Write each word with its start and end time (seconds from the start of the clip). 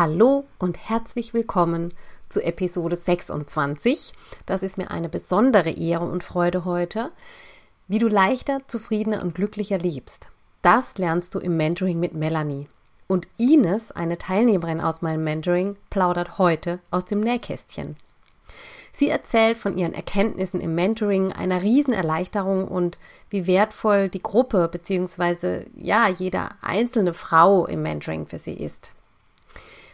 Hallo 0.00 0.46
und 0.58 0.78
herzlich 0.88 1.34
willkommen 1.34 1.92
zu 2.30 2.42
Episode 2.42 2.96
26. 2.96 4.14
Das 4.46 4.62
ist 4.62 4.78
mir 4.78 4.90
eine 4.90 5.10
besondere 5.10 5.68
Ehre 5.68 6.06
und 6.06 6.24
Freude 6.24 6.64
heute. 6.64 7.10
Wie 7.86 7.98
du 7.98 8.08
leichter, 8.08 8.62
zufriedener 8.66 9.20
und 9.20 9.34
glücklicher 9.34 9.76
lebst. 9.76 10.30
Das 10.62 10.96
lernst 10.96 11.34
du 11.34 11.38
im 11.38 11.58
Mentoring 11.58 12.00
mit 12.00 12.14
Melanie. 12.14 12.66
Und 13.08 13.28
Ines, 13.36 13.92
eine 13.92 14.16
Teilnehmerin 14.16 14.80
aus 14.80 15.02
meinem 15.02 15.22
Mentoring, 15.22 15.76
plaudert 15.90 16.38
heute 16.38 16.78
aus 16.90 17.04
dem 17.04 17.20
Nähkästchen. 17.20 17.96
Sie 18.92 19.10
erzählt 19.10 19.58
von 19.58 19.76
ihren 19.76 19.92
Erkenntnissen 19.92 20.62
im 20.62 20.74
Mentoring, 20.74 21.34
einer 21.34 21.62
Riesenerleichterung 21.62 22.66
und 22.66 22.98
wie 23.28 23.46
wertvoll 23.46 24.08
die 24.08 24.22
Gruppe 24.22 24.66
bzw. 24.72 25.66
ja, 25.76 26.08
jede 26.08 26.52
einzelne 26.62 27.12
Frau 27.12 27.66
im 27.66 27.82
Mentoring 27.82 28.24
für 28.24 28.38
sie 28.38 28.54
ist. 28.54 28.92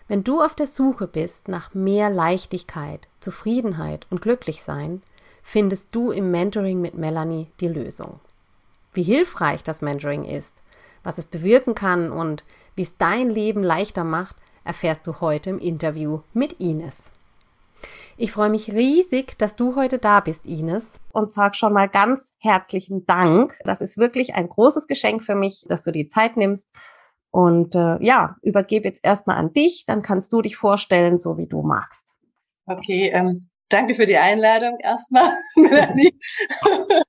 Wenn 0.09 0.23
du 0.23 0.41
auf 0.41 0.55
der 0.55 0.69
Suche 0.69 1.09
bist 1.09 1.49
nach 1.49 1.75
mehr 1.75 2.11
Leichtigkeit, 2.11 3.09
Zufriedenheit 3.19 4.07
und 4.09 4.23
Glücklichsein, 4.23 5.03
findest 5.43 5.95
du 5.95 6.13
im 6.13 6.31
Mentoring 6.31 6.81
mit 6.81 6.95
Melanie 6.95 7.49
die 7.61 7.69
Lösung. 7.69 8.21
Wie 8.93 9.03
hilfreich 9.03 9.65
das 9.65 9.83
Mentoring 9.83 10.25
ist, 10.25 10.63
was 11.03 11.19
es 11.19 11.25
bewirken 11.25 11.75
kann 11.75 12.13
und 12.13 12.45
wie 12.77 12.83
es 12.83 12.97
dein 12.99 13.31
Leben 13.31 13.65
leichter 13.65 14.05
macht, 14.05 14.37
erfährst 14.65 15.07
du 15.07 15.21
heute 15.21 15.51
im 15.51 15.59
Interview 15.59 16.21
mit 16.33 16.55
Ines. 16.61 17.11
Ich 18.17 18.33
freue 18.33 18.49
mich 18.49 18.73
riesig, 18.73 19.37
dass 19.39 19.57
du 19.57 19.77
heute 19.77 19.99
da 19.99 20.21
bist, 20.21 20.47
Ines, 20.47 20.93
und 21.13 21.31
sag 21.31 21.55
schon 21.57 21.73
mal 21.73 21.89
ganz 21.89 22.33
herzlichen 22.39 23.07
Dank. 23.07 23.59
Das 23.65 23.81
ist 23.81 23.99
wirklich 23.99 24.35
ein 24.35 24.49
großes 24.49 24.87
Geschenk 24.87 25.25
für 25.25 25.35
mich, 25.35 25.67
dass 25.69 25.83
du 25.83 25.91
die 25.91 26.09
Zeit 26.09 26.37
nimmst 26.37 26.73
und 27.31 27.75
äh, 27.75 28.03
ja, 28.03 28.37
übergebe 28.43 28.89
jetzt 28.89 29.05
erstmal 29.05 29.37
an 29.37 29.53
dich, 29.53 29.85
dann 29.87 30.03
kannst 30.03 30.33
du 30.33 30.43
dich 30.43 30.57
vorstellen, 30.57 31.19
so 31.19 31.37
wie 31.39 31.47
du 31.47 31.63
magst. 31.63 32.17
Okay, 32.67 33.11
ähm, 33.13 33.49
danke 33.69 33.95
für 33.95 34.07
die 34.07 34.17
Einladung 34.17 34.79
erstmal, 34.81 35.31
Melanie. 35.57 36.19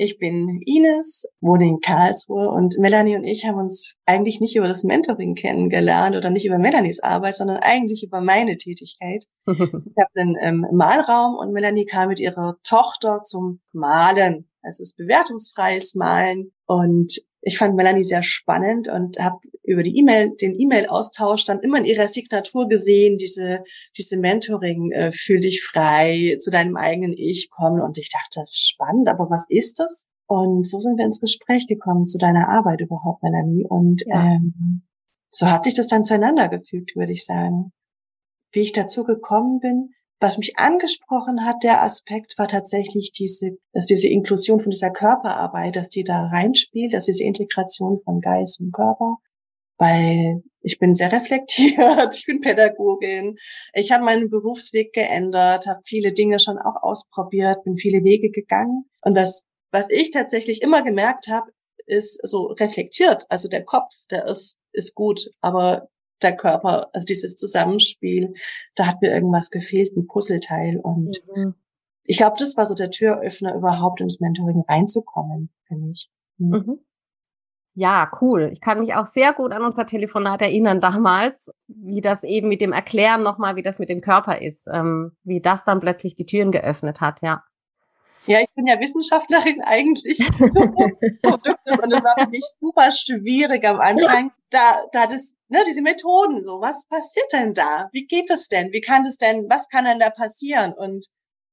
Ich 0.00 0.16
bin 0.18 0.62
Ines, 0.64 1.24
wohne 1.40 1.66
in 1.66 1.80
Karlsruhe 1.80 2.48
und 2.50 2.78
Melanie 2.78 3.16
und 3.16 3.24
ich 3.24 3.44
haben 3.44 3.58
uns 3.58 3.96
eigentlich 4.06 4.40
nicht 4.40 4.54
über 4.54 4.68
das 4.68 4.84
Mentoring 4.84 5.34
kennengelernt 5.34 6.14
oder 6.14 6.30
nicht 6.30 6.46
über 6.46 6.56
Melanies 6.56 7.00
Arbeit, 7.00 7.34
sondern 7.34 7.56
eigentlich 7.56 8.04
über 8.04 8.20
meine 8.20 8.56
Tätigkeit. 8.58 9.24
ich 9.48 9.56
habe 9.56 10.10
einen 10.14 10.36
ähm, 10.40 10.66
Malraum 10.72 11.34
und 11.34 11.52
Melanie 11.52 11.84
kam 11.84 12.10
mit 12.10 12.20
ihrer 12.20 12.58
Tochter 12.62 13.22
zum 13.24 13.60
Malen. 13.72 14.48
Also 14.62 14.84
es 14.84 14.90
ist 14.90 14.96
bewertungsfreies 14.98 15.96
Malen 15.96 16.52
und 16.66 17.18
ich 17.40 17.58
fand 17.58 17.76
Melanie 17.76 18.04
sehr 18.04 18.22
spannend 18.22 18.88
und 18.88 19.18
habe 19.20 19.38
über 19.62 19.82
die 19.82 19.96
E-Mail, 19.96 20.34
den 20.40 20.58
E-Mail-Austausch 20.58 21.44
dann 21.44 21.60
immer 21.60 21.78
in 21.78 21.84
ihrer 21.84 22.08
Signatur 22.08 22.68
gesehen, 22.68 23.16
diese, 23.16 23.62
diese 23.96 24.16
Mentoring, 24.16 24.90
äh, 24.92 25.12
fühl 25.12 25.40
dich 25.40 25.62
frei, 25.62 26.36
zu 26.40 26.50
deinem 26.50 26.76
eigenen 26.76 27.14
Ich 27.16 27.50
kommen. 27.50 27.80
Und 27.80 27.98
ich 27.98 28.10
dachte, 28.10 28.44
spannend, 28.50 29.08
aber 29.08 29.30
was 29.30 29.46
ist 29.48 29.78
das? 29.78 30.08
Und 30.26 30.68
so 30.68 30.78
sind 30.78 30.98
wir 30.98 31.04
ins 31.04 31.20
Gespräch 31.20 31.66
gekommen 31.66 32.06
zu 32.06 32.18
deiner 32.18 32.48
Arbeit 32.48 32.80
überhaupt, 32.80 33.22
Melanie. 33.22 33.64
Und 33.66 34.02
ja. 34.06 34.20
ähm, 34.20 34.82
so 35.28 35.46
hat 35.46 35.64
sich 35.64 35.74
das 35.74 35.86
dann 35.86 36.04
zueinander 36.04 36.48
gefügt, 36.48 36.96
würde 36.96 37.12
ich 37.12 37.24
sagen. 37.24 37.72
Wie 38.52 38.60
ich 38.60 38.72
dazu 38.72 39.04
gekommen 39.04 39.60
bin, 39.60 39.90
was 40.20 40.38
mich 40.38 40.58
angesprochen 40.58 41.44
hat, 41.44 41.62
der 41.62 41.82
Aspekt, 41.82 42.38
war 42.38 42.48
tatsächlich 42.48 43.12
diese, 43.12 43.56
dass 43.72 43.86
diese 43.86 44.08
Inklusion 44.08 44.60
von 44.60 44.70
dieser 44.70 44.90
Körperarbeit, 44.90 45.76
dass 45.76 45.88
die 45.88 46.04
da 46.04 46.26
reinspielt, 46.26 46.92
dass 46.92 47.06
diese 47.06 47.24
Integration 47.24 48.00
von 48.04 48.20
Geist 48.20 48.60
und 48.60 48.72
Körper, 48.72 49.18
weil 49.78 50.42
ich 50.60 50.78
bin 50.78 50.94
sehr 50.94 51.12
reflektiert, 51.12 52.14
ich 52.16 52.26
bin 52.26 52.40
Pädagogin, 52.40 53.36
ich 53.74 53.92
habe 53.92 54.04
meinen 54.04 54.28
Berufsweg 54.28 54.92
geändert, 54.92 55.66
habe 55.66 55.80
viele 55.84 56.12
Dinge 56.12 56.40
schon 56.40 56.58
auch 56.58 56.82
ausprobiert, 56.82 57.62
bin 57.64 57.78
viele 57.78 58.02
Wege 58.02 58.30
gegangen. 58.30 58.84
Und 59.02 59.16
was 59.16 59.44
was 59.70 59.86
ich 59.90 60.10
tatsächlich 60.10 60.62
immer 60.62 60.82
gemerkt 60.82 61.28
habe, 61.28 61.52
ist 61.86 62.20
so 62.26 62.46
reflektiert, 62.46 63.24
also 63.28 63.48
der 63.48 63.64
Kopf, 63.64 63.92
der 64.10 64.26
ist 64.26 64.58
ist 64.72 64.94
gut, 64.94 65.30
aber 65.40 65.88
der 66.22 66.36
Körper, 66.36 66.88
also 66.92 67.04
dieses 67.04 67.36
Zusammenspiel, 67.36 68.34
da 68.74 68.86
hat 68.86 69.02
mir 69.02 69.10
irgendwas 69.12 69.50
gefehlt, 69.50 69.96
ein 69.96 70.06
Puzzleteil. 70.06 70.78
Und 70.78 71.22
mhm. 71.34 71.54
ich 72.04 72.18
glaube, 72.18 72.36
das 72.38 72.56
war 72.56 72.66
so 72.66 72.74
der 72.74 72.90
Türöffner, 72.90 73.54
überhaupt 73.54 74.00
ins 74.00 74.20
Mentoring 74.20 74.64
reinzukommen 74.68 75.50
für 75.66 75.76
mich. 75.76 76.10
Mhm. 76.38 76.50
Mhm. 76.50 76.78
Ja, 77.74 78.10
cool. 78.20 78.50
Ich 78.52 78.60
kann 78.60 78.80
mich 78.80 78.94
auch 78.94 79.04
sehr 79.04 79.32
gut 79.32 79.52
an 79.52 79.62
unser 79.62 79.86
Telefonat 79.86 80.42
erinnern 80.42 80.80
damals, 80.80 81.52
wie 81.68 82.00
das 82.00 82.24
eben 82.24 82.48
mit 82.48 82.60
dem 82.60 82.72
Erklären 82.72 83.22
nochmal, 83.22 83.54
wie 83.54 83.62
das 83.62 83.78
mit 83.78 83.88
dem 83.88 84.00
Körper 84.00 84.42
ist, 84.42 84.66
ähm, 84.72 85.12
wie 85.22 85.40
das 85.40 85.64
dann 85.64 85.78
plötzlich 85.78 86.16
die 86.16 86.26
Türen 86.26 86.50
geöffnet 86.50 87.00
hat, 87.00 87.22
ja. 87.22 87.44
Ja, 88.26 88.40
ich 88.40 88.52
bin 88.54 88.66
ja 88.66 88.80
Wissenschaftlerin 88.80 89.60
eigentlich 89.64 90.18
so 90.18 90.60
Produktes 91.22 91.80
und 91.82 91.92
es 91.94 92.02
war 92.02 92.14
für 92.18 92.30
mich 92.30 92.44
super 92.60 92.90
schwierig 92.90 93.64
am 93.64 93.78
Anfang, 93.78 94.32
da, 94.50 94.84
da 94.92 95.06
das, 95.06 95.34
ne, 95.48 95.62
diese 95.66 95.82
Methoden 95.82 96.42
so, 96.42 96.60
was 96.60 96.86
passiert 96.88 97.32
denn 97.32 97.54
da? 97.54 97.88
Wie 97.92 98.06
geht 98.06 98.30
es 98.30 98.48
denn? 98.48 98.72
Wie 98.72 98.80
kann 98.80 99.06
es 99.06 99.16
denn, 99.16 99.46
was 99.48 99.68
kann 99.68 99.84
denn 99.84 99.98
da 99.98 100.10
passieren? 100.10 100.72
Und 100.72 101.06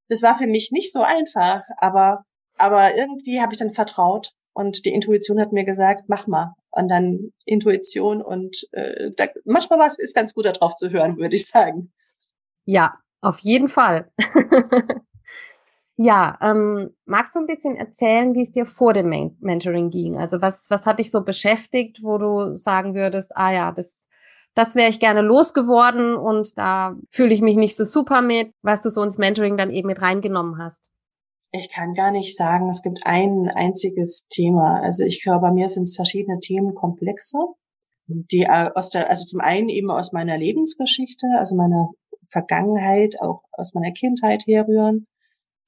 das 0.09 0.22
war 0.22 0.38
für 0.38 0.47
mich 0.47 0.72
nicht 0.72 0.91
so 0.91 1.01
einfach, 1.01 1.63
aber, 1.78 2.23
aber 2.57 2.95
irgendwie 2.95 3.41
habe 3.41 3.53
ich 3.53 3.59
dann 3.59 3.73
vertraut 3.73 4.31
und 4.53 4.85
die 4.85 4.94
Intuition 4.94 5.39
hat 5.39 5.51
mir 5.51 5.66
gesagt, 5.66 6.03
mach 6.07 6.28
mal. 6.28 6.53
Und 6.72 6.89
dann 6.89 7.31
Intuition 7.45 8.22
und 8.22 8.67
äh, 8.72 9.09
da, 9.16 9.27
manchmal 9.45 9.79
was 9.79 9.97
ist 9.97 10.16
ganz 10.16 10.33
gut 10.33 10.45
darauf 10.45 10.75
zu 10.75 10.89
hören, 10.89 11.17
würde 11.17 11.35
ich 11.35 11.47
sagen. 11.47 11.94
Ja, 12.66 12.97
auf 13.22 13.39
jeden 13.39 13.69
Fall. 13.69 14.12
Ja, 15.97 16.38
ähm, 16.41 16.94
magst 17.06 17.35
du 17.35 17.39
ein 17.39 17.45
bisschen 17.45 17.78
erzählen, 17.78 18.33
wie 18.33 18.41
es 18.41 18.51
dir 18.51 18.66
vor 18.66 18.91
dem 18.94 19.07
Men 19.07 19.38
Mentoring 19.39 19.89
ging? 19.89 20.17
Also 20.17 20.41
was, 20.41 20.69
was 20.69 20.85
hat 20.85 21.00
dich 21.00 21.09
so 21.09 21.23
beschäftigt, 21.23 22.03
wo 22.03 22.17
du 22.17 22.53
sagen 22.53 22.95
würdest, 22.95 23.31
ah 23.35 23.53
ja, 23.53 23.72
das, 23.72 24.09
das 24.56 24.75
wäre 24.75 24.89
ich 24.89 25.00
gerne 25.00 25.22
losgeworden 25.22 26.16
und 26.16 26.57
da 26.57 26.97
fühle 27.12 27.33
ich 27.33 27.42
mich 27.42 27.56
nicht 27.56 27.77
so 27.77 27.86
super 27.86 28.21
mit, 28.21 28.51
was 28.62 28.81
du 28.81 28.89
so 28.89 29.01
ins 29.03 29.18
Mentoring 29.18 29.56
dann 29.56 29.71
eben 29.71 29.88
mit 29.88 30.01
reingenommen 30.01 30.57
hast? 30.62 30.92
Ich 31.53 31.71
kann 31.71 31.94
gar 31.94 32.12
nicht 32.12 32.36
sagen, 32.36 32.68
es 32.68 32.81
gibt 32.81 33.00
ein 33.06 33.50
einziges 33.56 34.27
Thema. 34.27 34.81
Also 34.81 35.06
ich 35.06 35.24
höre, 35.25 35.39
bei 35.39 35.51
mir 35.51 35.69
sind 35.69 35.83
es 35.83 35.95
verschiedene 35.95 36.39
Themenkomplexe, 36.39 37.38
die 38.07 38.42
äh, 38.42 38.69
aus 38.75 38.89
der, 38.89 39.09
also 39.09 39.24
zum 39.24 39.39
einen 39.39 39.69
eben 39.69 39.89
aus 39.89 40.12
meiner 40.12 40.38
Lebensgeschichte, 40.38 41.27
also 41.39 41.56
meiner 41.56 41.92
Vergangenheit, 42.27 43.15
auch 43.21 43.44
aus 43.53 43.74
meiner 43.74 43.94
Kindheit 43.94 44.44
herrühren 44.45 45.07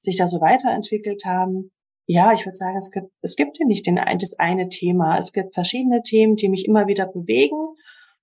sich 0.00 0.16
da 0.16 0.26
so 0.28 0.40
weiterentwickelt 0.40 1.24
haben. 1.24 1.70
Ja, 2.06 2.32
ich 2.32 2.46
würde 2.46 2.56
sagen, 2.56 2.76
es 2.76 2.90
gibt, 2.90 3.10
es 3.20 3.36
gibt 3.36 3.58
hier 3.58 3.66
nicht 3.66 3.86
den, 3.86 3.96
das 3.96 4.38
eine 4.38 4.68
Thema. 4.68 5.18
Es 5.18 5.32
gibt 5.32 5.54
verschiedene 5.54 6.02
Themen, 6.02 6.36
die 6.36 6.48
mich 6.48 6.66
immer 6.66 6.86
wieder 6.86 7.06
bewegen 7.06 7.76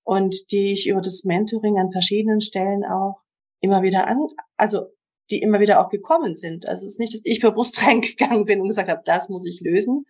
und 0.04 0.52
die 0.52 0.74
ich 0.74 0.88
über 0.88 1.02
das 1.02 1.24
Mentoring 1.24 1.78
an 1.78 1.92
verschiedenen 1.92 2.42
Stellen 2.42 2.84
auch 2.84 3.22
immer 3.62 3.84
wieder 3.84 4.08
an, 4.08 4.26
also 4.58 4.88
die 5.32 5.42
immer 5.42 5.60
wieder 5.60 5.84
auch 5.84 5.90
gekommen 5.90 6.36
sind. 6.36 6.68
Also 6.68 6.86
es 6.86 6.94
ist 6.94 7.00
nicht, 7.00 7.14
dass 7.14 7.22
ich 7.24 7.40
bewusst 7.42 7.82
reingegangen 7.86 8.46
bin 8.46 8.62
und 8.62 8.68
gesagt 8.68 8.90
habe, 8.90 9.02
das 9.04 9.30
muss 9.30 9.46
ich 9.46 9.62
lösen. 9.62 10.06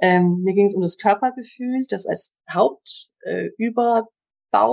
Ähm, 0.00 0.40
mir 0.42 0.54
ging 0.54 0.66
es 0.66 0.74
um 0.74 0.82
das 0.82 0.96
Körpergefühl, 0.98 1.84
das 1.88 2.06
als 2.06 2.32
Hauptüberbau 2.50 4.08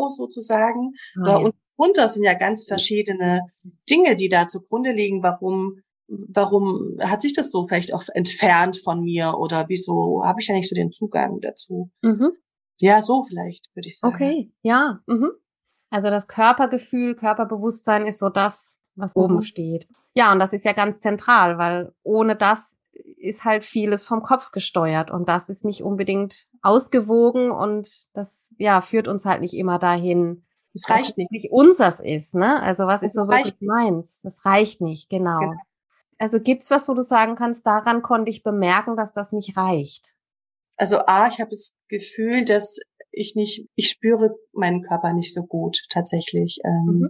äh, 0.07 0.09
sozusagen. 0.09 0.93
Oh, 1.21 1.27
ja. 1.27 1.37
und 1.37 1.55
drunter 1.77 2.07
sind 2.07 2.23
ja 2.23 2.33
ganz 2.33 2.65
verschiedene 2.65 3.41
Dinge, 3.89 4.15
die 4.15 4.29
da 4.29 4.47
zugrunde 4.47 4.91
liegen, 4.91 5.23
warum 5.23 5.81
warum 6.11 6.97
hat 7.01 7.21
sich 7.21 7.33
das 7.33 7.51
so 7.51 7.67
vielleicht 7.67 7.93
auch 7.93 8.03
entfernt 8.13 8.77
von 8.83 9.03
mir 9.03 9.37
oder 9.37 9.65
wieso 9.69 10.23
habe 10.25 10.41
ich 10.41 10.47
ja 10.47 10.55
nicht 10.55 10.69
so 10.69 10.75
den 10.75 10.91
Zugang 10.91 11.39
dazu? 11.41 11.89
Mhm. 12.01 12.31
Ja, 12.79 13.01
so 13.01 13.23
vielleicht, 13.23 13.69
würde 13.75 13.87
ich 13.87 13.99
sagen. 13.99 14.13
Okay, 14.13 14.51
ja. 14.61 14.99
Mhm. 15.07 15.31
Also 15.89 16.09
das 16.09 16.27
Körpergefühl, 16.27 17.15
Körperbewusstsein 17.15 18.07
ist 18.07 18.19
so 18.19 18.29
das, 18.29 18.79
was 18.95 19.15
mhm. 19.15 19.21
oben 19.21 19.43
steht. 19.43 19.87
Ja, 20.15 20.31
und 20.31 20.39
das 20.39 20.53
ist 20.53 20.65
ja 20.65 20.73
ganz 20.73 21.01
zentral, 21.01 21.57
weil 21.57 21.93
ohne 22.03 22.35
das 22.35 22.75
ist 23.17 23.45
halt 23.45 23.63
vieles 23.63 24.05
vom 24.05 24.23
Kopf 24.23 24.51
gesteuert 24.51 25.11
und 25.11 25.29
das 25.29 25.47
ist 25.47 25.63
nicht 25.63 25.83
unbedingt 25.83 26.47
ausgewogen 26.61 27.51
und 27.51 28.07
das 28.13 28.53
ja 28.57 28.81
führt 28.81 29.07
uns 29.07 29.25
halt 29.25 29.41
nicht 29.41 29.53
immer 29.53 29.79
dahin. 29.79 30.43
Das 30.73 30.89
reicht 30.89 31.17
nicht. 31.17 31.31
Nicht 31.31 31.51
unseres 31.51 31.99
ist, 31.99 32.33
ne? 32.33 32.61
Also 32.61 32.85
was 32.85 33.01
das 33.01 33.15
ist 33.15 33.23
so 33.23 33.29
wirklich 33.29 33.55
meins? 33.59 34.21
Das 34.23 34.45
reicht 34.45 34.81
nicht, 34.81 35.09
genau. 35.09 35.39
genau. 35.39 35.53
Also 36.21 36.39
gibt's 36.39 36.69
was, 36.69 36.87
wo 36.87 36.93
du 36.93 37.01
sagen 37.01 37.33
kannst, 37.33 37.65
daran 37.65 38.03
konnte 38.03 38.29
ich 38.29 38.43
bemerken, 38.43 38.95
dass 38.95 39.11
das 39.11 39.31
nicht 39.31 39.57
reicht? 39.57 40.17
Also 40.77 40.99
A, 41.07 41.27
ich 41.27 41.39
habe 41.39 41.49
das 41.49 41.75
Gefühl, 41.87 42.45
dass 42.45 42.77
ich 43.09 43.33
nicht, 43.33 43.67
ich 43.73 43.89
spüre 43.89 44.35
meinen 44.53 44.83
Körper 44.83 45.13
nicht 45.13 45.33
so 45.33 45.41
gut 45.41 45.79
tatsächlich. 45.89 46.59
Ähm, 46.63 46.99
mhm. 46.99 47.09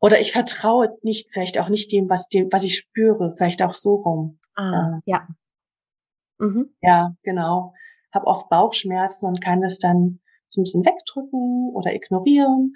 Oder 0.00 0.20
ich 0.20 0.32
vertraue 0.32 0.88
nicht, 1.02 1.32
vielleicht 1.32 1.60
auch 1.60 1.68
nicht 1.68 1.92
dem, 1.92 2.10
was 2.10 2.26
dem, 2.26 2.48
was 2.50 2.64
ich 2.64 2.76
spüre, 2.76 3.32
vielleicht 3.36 3.62
auch 3.62 3.74
so 3.74 3.94
rum. 3.94 4.40
Ah, 4.56 4.96
äh, 4.96 5.00
ja. 5.04 5.28
Mhm. 6.38 6.74
Ja, 6.80 7.14
genau. 7.22 7.74
Hab 8.12 8.24
oft 8.24 8.48
Bauchschmerzen 8.48 9.26
und 9.26 9.40
kann 9.40 9.60
das 9.60 9.78
dann 9.78 10.18
so 10.48 10.60
ein 10.60 10.64
bisschen 10.64 10.84
wegdrücken 10.84 11.70
oder 11.74 11.94
ignorieren 11.94 12.74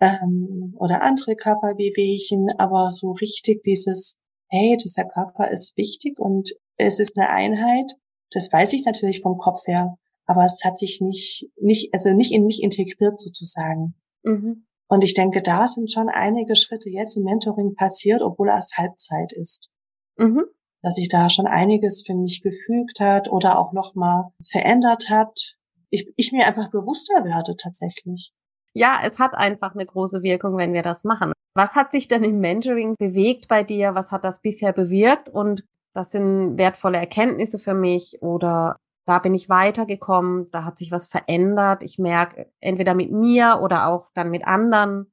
ähm, 0.00 0.74
oder 0.78 1.02
andere 1.02 1.36
Körperwehwehchen, 1.36 2.46
aber 2.56 2.88
so 2.90 3.12
richtig 3.12 3.62
dieses, 3.62 4.18
hey, 4.48 4.76
dieser 4.76 5.04
Körper 5.04 5.50
ist 5.50 5.76
wichtig 5.76 6.18
und 6.18 6.52
es 6.76 6.98
ist 6.98 7.18
eine 7.18 7.30
Einheit, 7.30 7.92
das 8.30 8.52
weiß 8.52 8.72
ich 8.72 8.84
natürlich 8.84 9.20
vom 9.20 9.38
Kopf 9.38 9.66
her, 9.66 9.96
aber 10.26 10.44
es 10.44 10.62
hat 10.64 10.78
sich 10.78 11.00
nicht, 11.00 11.48
nicht, 11.60 11.92
also 11.94 12.12
nicht 12.14 12.32
in 12.32 12.44
mich 12.44 12.62
integriert 12.62 13.18
sozusagen. 13.18 13.94
Mhm. 14.22 14.66
Und 14.88 15.04
ich 15.04 15.14
denke, 15.14 15.42
da 15.42 15.66
sind 15.66 15.92
schon 15.92 16.08
einige 16.08 16.56
Schritte 16.56 16.88
jetzt 16.88 17.16
im 17.16 17.24
Mentoring 17.24 17.74
passiert, 17.74 18.22
obwohl 18.22 18.48
erst 18.48 18.78
Halbzeit 18.78 19.32
ist. 19.32 19.68
Mhm. 20.16 20.44
Dass 20.82 20.94
sich 20.94 21.08
da 21.08 21.28
schon 21.28 21.46
einiges 21.46 22.04
für 22.06 22.14
mich 22.14 22.42
gefügt 22.42 23.00
hat 23.00 23.30
oder 23.30 23.58
auch 23.58 23.72
nochmal 23.72 24.30
verändert 24.42 25.10
hat. 25.10 25.56
Ich, 25.90 26.10
ich 26.16 26.32
mir 26.32 26.46
einfach 26.46 26.70
bewusster 26.70 27.24
werde 27.24 27.56
tatsächlich. 27.56 28.32
Ja, 28.74 29.00
es 29.04 29.18
hat 29.18 29.34
einfach 29.34 29.74
eine 29.74 29.86
große 29.86 30.22
Wirkung, 30.22 30.56
wenn 30.56 30.72
wir 30.72 30.82
das 30.82 31.04
machen. 31.04 31.32
Was 31.58 31.74
hat 31.74 31.90
sich 31.90 32.06
denn 32.06 32.22
im 32.22 32.38
Mentoring 32.38 32.94
bewegt 33.00 33.48
bei 33.48 33.64
dir? 33.64 33.96
Was 33.96 34.12
hat 34.12 34.22
das 34.22 34.40
bisher 34.40 34.72
bewirkt? 34.72 35.28
Und 35.28 35.64
das 35.92 36.12
sind 36.12 36.56
wertvolle 36.56 36.98
Erkenntnisse 36.98 37.58
für 37.58 37.74
mich 37.74 38.22
oder 38.22 38.76
da 39.06 39.18
bin 39.18 39.34
ich 39.34 39.48
weitergekommen, 39.48 40.52
da 40.52 40.64
hat 40.64 40.78
sich 40.78 40.92
was 40.92 41.08
verändert. 41.08 41.82
Ich 41.82 41.98
merke 41.98 42.48
entweder 42.60 42.94
mit 42.94 43.10
mir 43.10 43.58
oder 43.60 43.88
auch 43.88 44.06
dann 44.14 44.30
mit 44.30 44.46
anderen. 44.46 45.10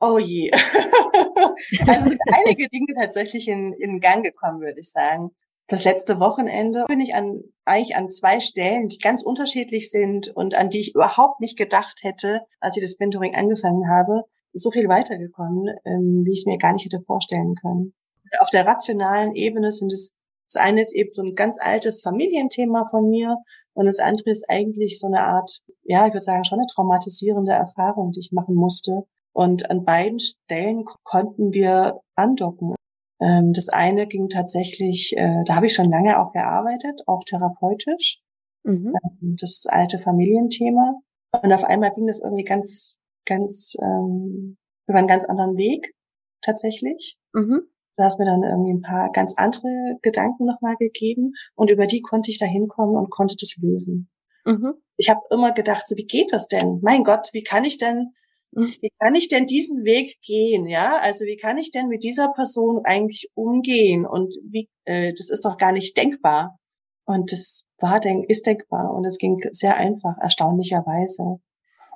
Oh 0.00 0.16
je. 0.18 0.50
also 1.86 2.08
sind 2.08 2.20
einige 2.32 2.66
Dinge 2.70 2.94
tatsächlich 2.98 3.46
in, 3.46 3.74
in 3.74 4.00
Gang 4.00 4.24
gekommen, 4.24 4.62
würde 4.62 4.80
ich 4.80 4.90
sagen. 4.90 5.28
Das 5.66 5.84
letzte 5.84 6.20
Wochenende 6.20 6.86
bin 6.88 7.00
ich 7.00 7.14
an, 7.14 7.42
eigentlich 7.66 7.96
an 7.96 8.08
zwei 8.08 8.40
Stellen, 8.40 8.88
die 8.88 8.98
ganz 8.98 9.22
unterschiedlich 9.22 9.90
sind 9.90 10.28
und 10.34 10.54
an 10.54 10.70
die 10.70 10.80
ich 10.80 10.94
überhaupt 10.94 11.40
nicht 11.40 11.58
gedacht 11.58 11.98
hätte, 12.00 12.40
als 12.60 12.78
ich 12.78 12.82
das 12.82 12.98
Mentoring 12.98 13.34
angefangen 13.34 13.90
habe, 13.90 14.24
so 14.54 14.70
viel 14.70 14.88
weitergekommen, 14.88 15.66
ähm, 15.84 16.22
wie 16.24 16.32
ich 16.32 16.40
es 16.40 16.46
mir 16.46 16.58
gar 16.58 16.72
nicht 16.72 16.84
hätte 16.84 17.02
vorstellen 17.04 17.54
können. 17.56 17.92
Auf 18.40 18.50
der 18.50 18.66
rationalen 18.66 19.34
Ebene 19.34 19.72
sind 19.72 19.92
es 19.92 20.14
das 20.46 20.62
eine 20.62 20.82
ist 20.82 20.94
eben 20.94 21.10
so 21.14 21.22
ein 21.22 21.32
ganz 21.32 21.58
altes 21.60 22.02
Familienthema 22.02 22.84
von 22.86 23.08
mir 23.08 23.38
und 23.72 23.86
das 23.86 23.98
andere 23.98 24.30
ist 24.30 24.48
eigentlich 24.48 25.00
so 25.00 25.06
eine 25.06 25.20
Art, 25.20 25.60
ja, 25.82 26.06
ich 26.06 26.12
würde 26.12 26.24
sagen, 26.24 26.44
schon 26.44 26.58
eine 26.58 26.66
traumatisierende 26.66 27.52
Erfahrung, 27.52 28.12
die 28.12 28.20
ich 28.20 28.32
machen 28.32 28.54
musste. 28.54 29.04
Und 29.32 29.70
an 29.70 29.84
beiden 29.84 30.20
Stellen 30.20 30.84
konnten 31.02 31.52
wir 31.52 32.00
andocken. 32.14 32.74
Ähm, 33.20 33.52
das 33.52 33.68
eine 33.68 34.06
ging 34.06 34.28
tatsächlich, 34.28 35.14
äh, 35.16 35.42
da 35.44 35.56
habe 35.56 35.66
ich 35.66 35.74
schon 35.74 35.90
lange 35.90 36.20
auch 36.20 36.32
gearbeitet, 36.32 37.02
auch 37.06 37.24
therapeutisch. 37.24 38.20
Mhm. 38.62 38.92
Ähm, 38.94 39.36
das 39.40 39.64
alte 39.66 39.98
Familienthema. 39.98 41.00
Und 41.42 41.52
auf 41.52 41.64
einmal 41.64 41.92
ging 41.94 42.06
das 42.06 42.22
irgendwie 42.22 42.44
ganz, 42.44 43.00
ganz 43.24 43.74
ähm, 43.80 44.56
über 44.86 44.98
einen 44.98 45.08
ganz 45.08 45.24
anderen 45.24 45.56
Weg 45.56 45.94
tatsächlich. 46.42 47.18
Mhm. 47.32 47.62
Du 47.96 48.02
hast 48.02 48.18
mir 48.18 48.26
dann 48.26 48.42
irgendwie 48.42 48.72
ein 48.72 48.82
paar 48.82 49.10
ganz 49.12 49.34
andere 49.36 49.98
Gedanken 50.02 50.46
nochmal 50.46 50.76
gegeben 50.76 51.32
und 51.54 51.70
über 51.70 51.86
die 51.86 52.00
konnte 52.00 52.30
ich 52.30 52.38
da 52.38 52.46
hinkommen 52.46 52.96
und 52.96 53.10
konnte 53.10 53.36
das 53.38 53.56
lösen. 53.60 54.10
Mhm. 54.44 54.74
Ich 54.96 55.08
habe 55.08 55.20
immer 55.30 55.52
gedacht, 55.52 55.88
so, 55.88 55.96
wie 55.96 56.06
geht 56.06 56.32
das 56.32 56.48
denn? 56.48 56.80
Mein 56.82 57.04
Gott, 57.04 57.28
wie 57.32 57.42
kann 57.42 57.64
ich 57.64 57.78
denn, 57.78 58.12
mhm. 58.50 58.72
wie 58.80 58.90
kann 58.98 59.14
ich 59.14 59.28
denn 59.28 59.46
diesen 59.46 59.84
Weg 59.84 60.20
gehen? 60.22 60.66
Ja, 60.66 60.98
also 60.98 61.24
wie 61.24 61.36
kann 61.36 61.56
ich 61.56 61.70
denn 61.70 61.88
mit 61.88 62.02
dieser 62.02 62.32
Person 62.32 62.80
eigentlich 62.84 63.30
umgehen? 63.34 64.06
Und 64.06 64.34
wie, 64.42 64.68
äh, 64.84 65.12
das 65.16 65.30
ist 65.30 65.44
doch 65.44 65.56
gar 65.56 65.72
nicht 65.72 65.96
denkbar. 65.96 66.58
Und 67.06 67.32
das 67.32 67.64
war 67.78 68.00
denk, 68.00 68.28
ist 68.28 68.46
denkbar 68.46 68.92
und 68.92 69.04
es 69.04 69.18
ging 69.18 69.38
sehr 69.52 69.76
einfach, 69.76 70.16
erstaunlicherweise. 70.20 71.38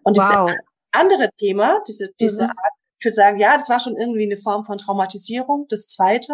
Und 0.05 0.17
wow. 0.17 0.51
Andere 0.93 1.31
Thema, 1.37 1.81
diese, 1.87 2.08
diese 2.19 2.44
mhm. 2.44 2.50
Art 2.50 2.79
ich 2.99 3.05
würde 3.05 3.14
sagen, 3.14 3.38
ja, 3.38 3.56
das 3.56 3.69
war 3.69 3.79
schon 3.79 3.96
irgendwie 3.96 4.25
eine 4.25 4.37
Form 4.37 4.64
von 4.64 4.76
Traumatisierung. 4.76 5.67
Das 5.69 5.87
zweite 5.87 6.32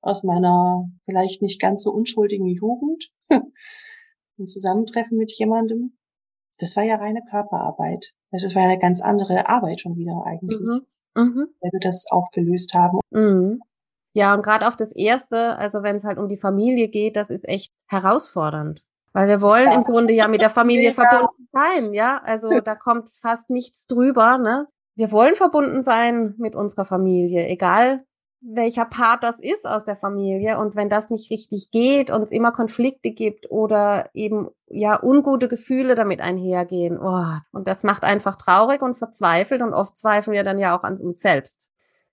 aus 0.00 0.24
meiner 0.24 0.88
vielleicht 1.04 1.42
nicht 1.42 1.60
ganz 1.60 1.82
so 1.82 1.90
unschuldigen 1.90 2.46
Jugend, 2.46 3.10
ein 3.30 4.46
Zusammentreffen 4.46 5.18
mit 5.18 5.32
jemandem. 5.38 5.98
Das 6.58 6.76
war 6.76 6.84
ja 6.84 6.96
reine 6.96 7.22
Körperarbeit. 7.28 8.14
Das 8.30 8.54
war 8.54 8.62
ja 8.62 8.68
eine 8.68 8.78
ganz 8.78 9.00
andere 9.02 9.48
Arbeit 9.48 9.80
schon 9.80 9.96
wieder 9.96 10.22
eigentlich, 10.24 10.58
mhm. 10.60 10.86
Mhm. 11.14 11.48
wenn 11.60 11.72
wir 11.72 11.80
das 11.80 12.06
aufgelöst 12.10 12.74
haben. 12.74 13.00
Mhm. 13.10 13.60
Ja, 14.14 14.34
und 14.34 14.42
gerade 14.42 14.66
auf 14.66 14.76
das 14.76 14.94
erste, 14.96 15.56
also 15.58 15.82
wenn 15.82 15.96
es 15.96 16.04
halt 16.04 16.18
um 16.18 16.28
die 16.28 16.38
Familie 16.38 16.88
geht, 16.88 17.16
das 17.16 17.30
ist 17.30 17.46
echt 17.46 17.70
herausfordernd. 17.86 18.82
Weil 19.12 19.28
wir 19.28 19.40
wollen 19.40 19.68
ja. 19.68 19.74
im 19.74 19.84
Grunde 19.84 20.12
ja 20.12 20.28
mit 20.28 20.42
der 20.42 20.50
Familie 20.50 20.90
ja. 20.90 20.94
verbunden 20.94 21.48
sein, 21.52 21.92
ja. 21.94 22.20
Also 22.24 22.60
da 22.60 22.74
kommt 22.74 23.10
fast 23.20 23.50
nichts 23.50 23.86
drüber, 23.86 24.38
ne? 24.38 24.66
wir 24.98 25.12
wollen 25.12 25.36
verbunden 25.36 25.80
sein 25.80 26.34
mit 26.38 26.56
unserer 26.56 26.84
Familie, 26.84 27.46
egal 27.46 28.04
welcher 28.40 28.84
Part 28.84 29.22
das 29.22 29.38
ist 29.38 29.64
aus 29.64 29.84
der 29.84 29.96
Familie. 29.96 30.58
Und 30.58 30.74
wenn 30.74 30.88
das 30.88 31.08
nicht 31.08 31.30
richtig 31.30 31.70
geht 31.70 32.10
und 32.10 32.22
es 32.22 32.32
immer 32.32 32.50
Konflikte 32.50 33.10
gibt 33.12 33.50
oder 33.50 34.10
eben 34.12 34.48
ja 34.66 35.00
ungute 35.00 35.48
Gefühle 35.48 35.94
damit 35.94 36.20
einhergehen, 36.20 36.98
oh, 36.98 37.24
und 37.52 37.68
das 37.68 37.84
macht 37.84 38.02
einfach 38.02 38.36
traurig 38.36 38.82
und 38.82 38.96
verzweifelt 38.96 39.62
und 39.62 39.72
oft 39.72 39.96
zweifeln 39.96 40.34
wir 40.34 40.44
dann 40.44 40.58
ja 40.58 40.76
auch 40.76 40.82
an 40.82 40.98
uns 41.00 41.20
selbst. 41.20 41.68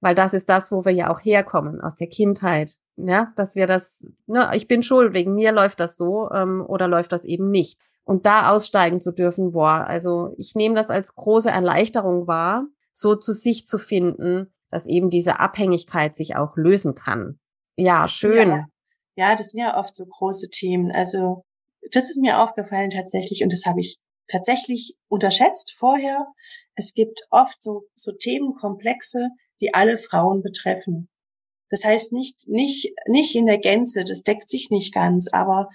Weil 0.06 0.14
das 0.14 0.36
ist 0.36 0.50
das, 0.50 0.72
wo 0.72 0.86
wir 0.86 0.92
ja 0.92 1.12
auch 1.12 1.20
herkommen, 1.20 1.82
aus 1.82 1.96
der 1.96 2.06
Kindheit. 2.06 2.78
Ja, 2.96 3.34
dass 3.38 3.56
wir 3.56 3.66
das, 3.66 4.06
ne, 4.28 4.52
ich 4.54 4.68
bin 4.68 4.84
schuld, 4.84 5.16
wegen 5.16 5.34
mir 5.34 5.52
läuft 5.52 5.80
das 5.80 5.98
so 5.98 6.30
ähm, 6.30 6.64
oder 6.64 6.88
läuft 6.88 7.12
das 7.12 7.26
eben 7.26 7.50
nicht. 7.50 7.82
Und 8.04 8.28
da 8.28 8.52
aussteigen 8.52 9.02
zu 9.02 9.12
dürfen, 9.12 9.54
boah, 9.54 9.84
also 9.88 10.36
ich 10.38 10.54
nehme 10.54 10.76
das 10.76 10.92
als 10.92 11.16
große 11.16 11.50
Erleichterung 11.50 12.28
wahr, 12.28 12.68
so 12.92 13.16
zu 13.16 13.34
sich 13.34 13.66
zu 13.66 13.80
finden, 13.80 14.54
dass 14.70 14.86
eben 14.86 15.10
diese 15.10 15.40
Abhängigkeit 15.40 16.16
sich 16.16 16.36
auch 16.36 16.56
lösen 16.56 16.94
kann. 16.94 17.40
Ja, 17.76 18.08
schön. 18.08 18.50
Ja, 18.50 18.66
ja 19.16 19.36
das 19.36 19.50
sind 19.50 19.62
ja 19.62 19.76
oft 19.76 19.96
so 19.96 20.06
große 20.06 20.50
Themen. 20.52 20.92
Also 20.92 21.46
das 21.92 22.12
ist 22.12 22.22
mir 22.22 22.38
aufgefallen 22.42 22.92
tatsächlich 22.92 23.42
und 23.42 23.52
das 23.52 23.66
habe 23.66 23.80
ich 23.80 23.98
tatsächlich 24.28 24.96
unterschätzt 25.08 25.74
vorher. 25.76 26.28
Es 26.76 26.94
gibt 26.94 27.24
oft 27.32 27.60
so, 27.60 27.86
so 27.96 28.12
Themenkomplexe, 28.12 29.32
die 29.66 29.74
alle 29.74 29.98
Frauen 29.98 30.44
betreffen. 30.44 31.10
Das 31.70 31.84
heißt 31.84 32.14
nicht, 32.14 32.48
nicht, 32.48 32.94
nicht 33.08 33.36
in 33.36 33.48
der 33.48 33.58
Gänze, 33.58 34.04
das 34.04 34.22
deckt 34.22 34.50
sich 34.50 34.70
nicht 34.70 34.94
ganz, 34.94 35.28
aber 35.32 35.68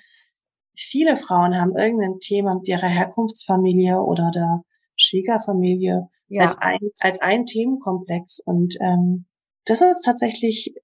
viele 0.76 1.16
Frauen 1.16 1.60
haben 1.60 1.76
irgendein 1.76 2.20
Thema 2.20 2.54
mit 2.54 2.68
ihrer 2.68 2.86
Herkunftsfamilie 2.86 4.00
oder 4.00 4.30
der 4.32 4.62
Schwiegerfamilie, 4.96 6.08
ja. 6.28 6.42
als, 6.42 6.56
ein, 6.58 6.78
als 7.00 7.20
ein 7.20 7.44
Themenkomplex. 7.44 8.40
Und 8.40 8.76
ähm, 8.80 9.26
das 9.64 9.80
ist 9.80 10.02
tatsächlich, 10.02 10.74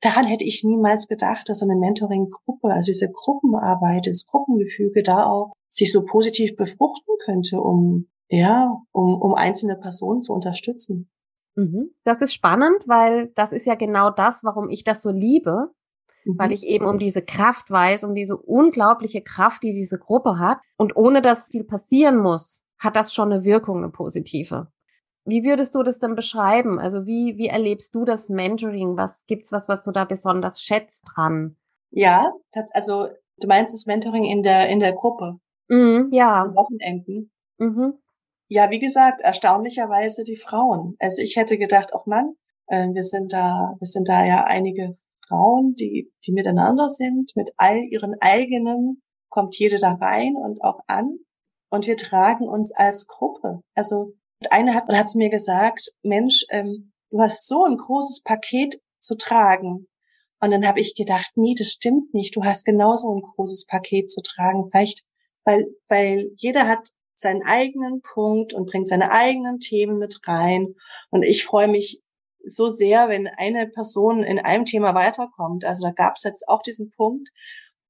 daran 0.00 0.24
hätte 0.24 0.44
ich 0.44 0.64
niemals 0.64 1.08
gedacht, 1.08 1.48
dass 1.48 1.62
eine 1.62 1.76
Mentoring-Gruppe, 1.76 2.72
also 2.72 2.90
diese 2.90 3.10
Gruppenarbeit, 3.10 4.06
das 4.06 4.24
Gruppengefüge 4.26 5.02
da 5.02 5.26
auch 5.26 5.52
sich 5.68 5.92
so 5.92 6.02
positiv 6.02 6.56
befruchten 6.56 7.14
könnte, 7.24 7.60
um 7.60 8.08
ja, 8.28 8.82
um, 8.92 9.20
um 9.20 9.34
einzelne 9.34 9.76
Personen 9.76 10.20
zu 10.20 10.32
unterstützen. 10.32 11.08
Mhm. 11.56 11.90
Das 12.04 12.20
ist 12.22 12.34
spannend, 12.34 12.84
weil 12.86 13.32
das 13.34 13.52
ist 13.52 13.66
ja 13.66 13.74
genau 13.74 14.10
das, 14.10 14.44
warum 14.44 14.68
ich 14.68 14.84
das 14.84 15.02
so 15.02 15.10
liebe, 15.10 15.70
mhm. 16.24 16.38
weil 16.38 16.52
ich 16.52 16.66
eben 16.66 16.84
um 16.84 16.98
diese 16.98 17.22
Kraft 17.22 17.70
weiß, 17.70 18.04
um 18.04 18.14
diese 18.14 18.36
unglaubliche 18.36 19.22
Kraft, 19.22 19.62
die 19.62 19.72
diese 19.72 19.98
Gruppe 19.98 20.38
hat. 20.38 20.58
Und 20.76 20.96
ohne 20.96 21.22
dass 21.22 21.48
viel 21.48 21.64
passieren 21.64 22.18
muss, 22.18 22.64
hat 22.78 22.94
das 22.94 23.14
schon 23.14 23.32
eine 23.32 23.44
Wirkung, 23.44 23.78
eine 23.78 23.90
positive. 23.90 24.68
Wie 25.24 25.42
würdest 25.44 25.74
du 25.74 25.82
das 25.82 25.98
denn 25.98 26.14
beschreiben? 26.14 26.78
Also 26.78 27.06
wie, 27.06 27.36
wie 27.36 27.48
erlebst 27.48 27.94
du 27.94 28.04
das 28.04 28.28
Mentoring? 28.28 28.96
Was 28.96 29.24
gibt's 29.26 29.50
was, 29.50 29.68
was 29.68 29.82
du 29.82 29.90
da 29.90 30.04
besonders 30.04 30.62
schätzt 30.62 31.04
dran? 31.14 31.56
Ja, 31.90 32.30
das, 32.52 32.70
also 32.72 33.08
du 33.38 33.48
meinst 33.48 33.74
das 33.74 33.86
Mentoring 33.86 34.24
in 34.24 34.42
der 34.42 34.68
in 34.68 34.78
der 34.78 34.92
Gruppe? 34.92 35.40
Mhm, 35.68 36.08
ja. 36.12 36.42
An 36.42 36.54
Wochenenden. 36.54 37.32
Mhm. 37.58 37.94
Ja, 38.48 38.70
wie 38.70 38.78
gesagt, 38.78 39.20
erstaunlicherweise 39.22 40.22
die 40.22 40.36
Frauen. 40.36 40.96
Also 41.00 41.20
ich 41.22 41.36
hätte 41.36 41.58
gedacht, 41.58 41.92
auch 41.92 42.06
Mann, 42.06 42.36
äh, 42.68 42.88
wir 42.92 43.02
sind 43.02 43.32
da, 43.32 43.74
wir 43.78 43.86
sind 43.86 44.08
da 44.08 44.24
ja 44.24 44.44
einige 44.44 44.96
Frauen, 45.26 45.74
die 45.74 46.12
die 46.24 46.32
miteinander 46.32 46.88
sind, 46.88 47.32
mit 47.34 47.50
all 47.56 47.82
ihren 47.90 48.14
eigenen, 48.20 49.02
kommt 49.28 49.58
jede 49.58 49.78
da 49.78 49.94
rein 49.94 50.36
und 50.36 50.62
auch 50.62 50.80
an. 50.86 51.18
Und 51.70 51.86
wir 51.86 51.96
tragen 51.96 52.48
uns 52.48 52.72
als 52.72 53.06
Gruppe. 53.06 53.60
Also 53.74 54.12
eine 54.50 54.74
hat, 54.74 54.88
hat 54.88 55.10
zu 55.10 55.18
mir 55.18 55.30
gesagt, 55.30 55.92
Mensch, 56.02 56.44
ähm, 56.50 56.92
du 57.10 57.20
hast 57.20 57.46
so 57.46 57.64
ein 57.64 57.76
großes 57.76 58.22
Paket 58.22 58.80
zu 59.00 59.16
tragen. 59.16 59.88
Und 60.40 60.50
dann 60.50 60.66
habe 60.66 60.80
ich 60.80 60.94
gedacht, 60.94 61.32
nee, 61.34 61.54
das 61.58 61.68
stimmt 61.68 62.14
nicht. 62.14 62.36
Du 62.36 62.44
hast 62.44 62.64
genauso 62.64 63.12
ein 63.12 63.22
großes 63.22 63.66
Paket 63.66 64.10
zu 64.10 64.20
tragen. 64.20 64.68
Vielleicht, 64.70 65.04
weil, 65.44 65.66
weil 65.88 66.30
jeder 66.36 66.68
hat 66.68 66.90
seinen 67.18 67.42
eigenen 67.44 68.02
Punkt 68.02 68.52
und 68.52 68.66
bringt 68.66 68.88
seine 68.88 69.10
eigenen 69.10 69.58
Themen 69.58 69.98
mit 69.98 70.20
rein. 70.26 70.74
Und 71.10 71.22
ich 71.22 71.44
freue 71.44 71.68
mich 71.68 72.02
so 72.44 72.68
sehr, 72.68 73.08
wenn 73.08 73.26
eine 73.26 73.66
Person 73.68 74.22
in 74.22 74.38
einem 74.38 74.64
Thema 74.64 74.94
weiterkommt. 74.94 75.64
Also 75.64 75.86
da 75.86 75.92
gab 75.92 76.16
es 76.16 76.22
jetzt 76.22 76.48
auch 76.48 76.62
diesen 76.62 76.90
Punkt. 76.90 77.28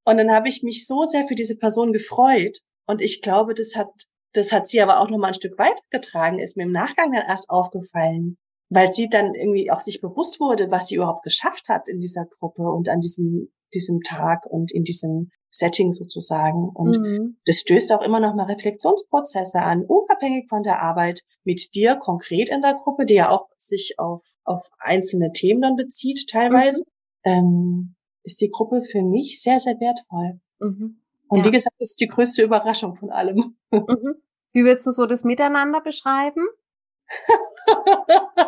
Und 0.05 0.19
dann 0.19 0.33
habe 0.33 0.49
ich 0.49 0.63
mich 0.63 0.87
so 0.87 1.05
sehr 1.05 1.27
für 1.27 1.35
diese 1.35 1.57
Person 1.57 1.93
gefreut. 1.93 2.61
Und 2.87 3.03
ich 3.03 3.21
glaube, 3.21 3.55
das 3.55 3.75
hat 3.75 3.91
das 4.37 4.53
hat 4.53 4.69
sie 4.69 4.81
aber 4.81 5.01
auch 5.01 5.09
noch 5.09 5.19
mal 5.19 5.29
ein 5.29 5.35
Stück 5.35 5.59
weitergetragen, 5.59 6.39
ist 6.39 6.57
mir 6.57 6.65
im 6.65 6.73
Nachgang 6.73 7.13
dann 7.13 7.25
erst 7.27 7.49
aufgefallen, 7.51 8.37
weil 8.69 8.93
sie 8.93 9.09
dann 9.09 9.35
irgendwie 9.35 9.71
auch 9.71 9.81
sich 9.81 10.01
bewusst 10.01 10.41
wurde, 10.41 10.71
was 10.71 10.89
sie 10.89 10.97
überhaupt 10.97 11.25
geschafft 11.25 11.69
hat 11.69 11.89
in 11.89 12.01
dieser 12.01 12.27
Gruppe 12.27 12.63
und 12.63 12.89
an 12.89 13.01
diesem, 13.01 13.53
diesem 13.75 14.01
Tag 14.03 14.47
und 14.47 14.73
in 14.73 14.85
diesem 14.85 15.31
Setting 15.59 15.93
sozusagen. 15.93 16.69
Und 16.69 16.99
mhm. 16.99 17.37
das 17.45 17.57
stößt 17.57 17.93
auch 17.93 18.03
immer 18.03 18.21
noch 18.21 18.35
mal 18.35 18.45
Reflexionsprozesse 18.45 19.61
an, 19.61 19.85
unabhängig 19.85 20.49
von 20.49 20.63
der 20.63 20.83
Arbeit 20.83 21.23
mit 21.45 21.75
dir 21.75 21.97
konkret 21.97 22.51
in 22.51 22.63
der 22.63 22.75
Gruppe, 22.75 23.07
die 23.07 23.15
ja 23.15 23.31
auch 23.31 23.49
sich 23.57 23.99
auf, 23.99 24.37
auf 24.45 24.71
einzelne 24.79 25.33
Themen 25.33 25.63
dann 25.63 25.77
bezieht 25.77 26.29
teilweise, 26.29 26.85
mhm. 27.25 27.31
ähm, 27.33 27.95
ist 28.23 28.41
die 28.41 28.51
Gruppe 28.51 28.83
für 28.83 29.03
mich 29.03 29.41
sehr, 29.41 29.59
sehr 29.59 29.79
wertvoll. 29.81 30.41
Mhm. 30.59 31.01
Und 31.29 31.39
ja. 31.41 31.45
wie 31.47 31.51
gesagt, 31.51 31.77
das 31.79 31.91
ist 31.91 32.01
die 32.01 32.09
größte 32.09 32.43
Überraschung 32.43 32.97
von 32.97 33.11
allem. 33.11 33.57
Mhm. 33.71 34.15
Wie 34.53 34.65
würdest 34.65 34.87
du 34.87 34.93
so 34.93 35.07
das 35.07 35.25
Miteinander 35.25 35.81
beschreiben? 35.81 36.47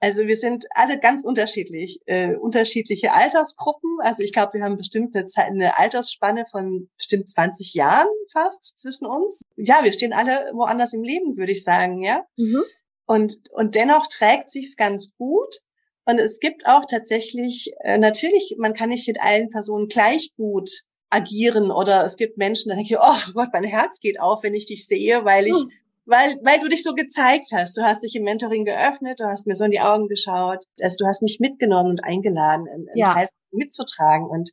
also 0.00 0.26
wir 0.26 0.36
sind 0.36 0.66
alle 0.70 0.98
ganz 0.98 1.24
unterschiedlich, 1.24 2.00
äh, 2.06 2.34
unterschiedliche 2.36 3.12
Altersgruppen. 3.12 3.98
Also 4.00 4.22
ich 4.22 4.32
glaube, 4.32 4.54
wir 4.54 4.62
haben 4.62 4.76
bestimmt 4.76 5.16
eine, 5.16 5.26
Zeit, 5.26 5.48
eine 5.48 5.76
Altersspanne 5.78 6.46
von 6.46 6.88
bestimmt 6.96 7.28
20 7.28 7.74
Jahren 7.74 8.08
fast 8.32 8.78
zwischen 8.78 9.06
uns. 9.06 9.42
Ja, 9.56 9.82
wir 9.82 9.92
stehen 9.92 10.12
alle 10.12 10.50
woanders 10.52 10.92
im 10.92 11.02
Leben, 11.02 11.36
würde 11.36 11.52
ich 11.52 11.64
sagen, 11.64 12.02
ja. 12.02 12.24
Mhm. 12.36 12.62
Und, 13.06 13.38
und 13.52 13.74
dennoch 13.74 14.06
trägt 14.06 14.50
sich's 14.50 14.76
ganz 14.76 15.10
gut. 15.16 15.60
Und 16.04 16.18
es 16.18 16.38
gibt 16.40 16.66
auch 16.66 16.84
tatsächlich, 16.88 17.72
äh, 17.80 17.98
natürlich, 17.98 18.54
man 18.58 18.74
kann 18.74 18.90
nicht 18.90 19.08
mit 19.08 19.20
allen 19.20 19.50
Personen 19.50 19.88
gleich 19.88 20.32
gut 20.36 20.84
agieren 21.10 21.70
oder 21.70 22.04
es 22.04 22.16
gibt 22.16 22.38
Menschen, 22.38 22.68
da 22.68 22.76
denke 22.76 22.94
ich, 22.94 23.00
oh 23.00 23.32
Gott, 23.34 23.48
mein 23.52 23.64
Herz 23.64 23.98
geht 24.00 24.20
auf, 24.20 24.42
wenn 24.42 24.54
ich 24.54 24.66
dich 24.66 24.86
sehe, 24.86 25.24
weil 25.24 25.46
ich, 25.46 25.54
hm. 25.54 25.70
Weil, 26.08 26.36
weil 26.42 26.58
du 26.60 26.68
dich 26.68 26.82
so 26.82 26.94
gezeigt 26.94 27.48
hast. 27.52 27.76
Du 27.76 27.82
hast 27.82 28.02
dich 28.02 28.16
im 28.16 28.24
Mentoring 28.24 28.64
geöffnet, 28.64 29.20
du 29.20 29.24
hast 29.24 29.46
mir 29.46 29.54
so 29.54 29.64
in 29.64 29.70
die 29.70 29.80
Augen 29.80 30.08
geschaut, 30.08 30.64
also 30.80 30.96
du 30.98 31.06
hast 31.06 31.22
mich 31.22 31.38
mitgenommen 31.38 31.90
und 31.90 32.04
eingeladen, 32.04 32.66
einen 32.68 32.86
ja. 32.94 33.12
Teil 33.12 33.28
mitzutragen 33.52 34.26
und 34.26 34.50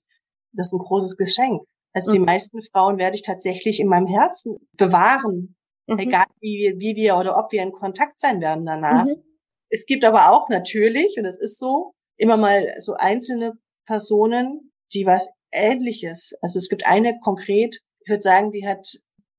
das 0.53 0.67
ist 0.67 0.73
ein 0.73 0.79
großes 0.79 1.17
Geschenk. 1.17 1.61
Also 1.93 2.11
mhm. 2.11 2.15
die 2.15 2.19
meisten 2.21 2.59
Frauen 2.71 2.97
werde 2.97 3.15
ich 3.15 3.23
tatsächlich 3.23 3.79
in 3.79 3.87
meinem 3.87 4.07
Herzen 4.07 4.57
bewahren, 4.73 5.55
mhm. 5.87 5.99
egal 5.99 6.25
wie 6.41 6.57
wir, 6.59 6.79
wie 6.79 6.95
wir 6.95 7.17
oder 7.17 7.37
ob 7.37 7.51
wir 7.51 7.63
in 7.63 7.71
Kontakt 7.71 8.19
sein 8.19 8.41
werden 8.41 8.65
danach. 8.65 9.05
Mhm. 9.05 9.23
Es 9.69 9.85
gibt 9.85 10.03
aber 10.03 10.31
auch 10.31 10.49
natürlich, 10.49 11.15
und 11.17 11.25
es 11.25 11.37
ist 11.39 11.57
so, 11.57 11.93
immer 12.17 12.37
mal 12.37 12.73
so 12.77 12.93
einzelne 12.93 13.53
Personen, 13.85 14.71
die 14.93 15.05
was 15.05 15.29
Ähnliches. 15.51 16.33
Also 16.41 16.59
es 16.59 16.69
gibt 16.69 16.85
eine 16.85 17.19
konkret, 17.19 17.79
ich 18.01 18.09
würde 18.09 18.21
sagen, 18.21 18.51
die 18.51 18.67
hat 18.67 18.87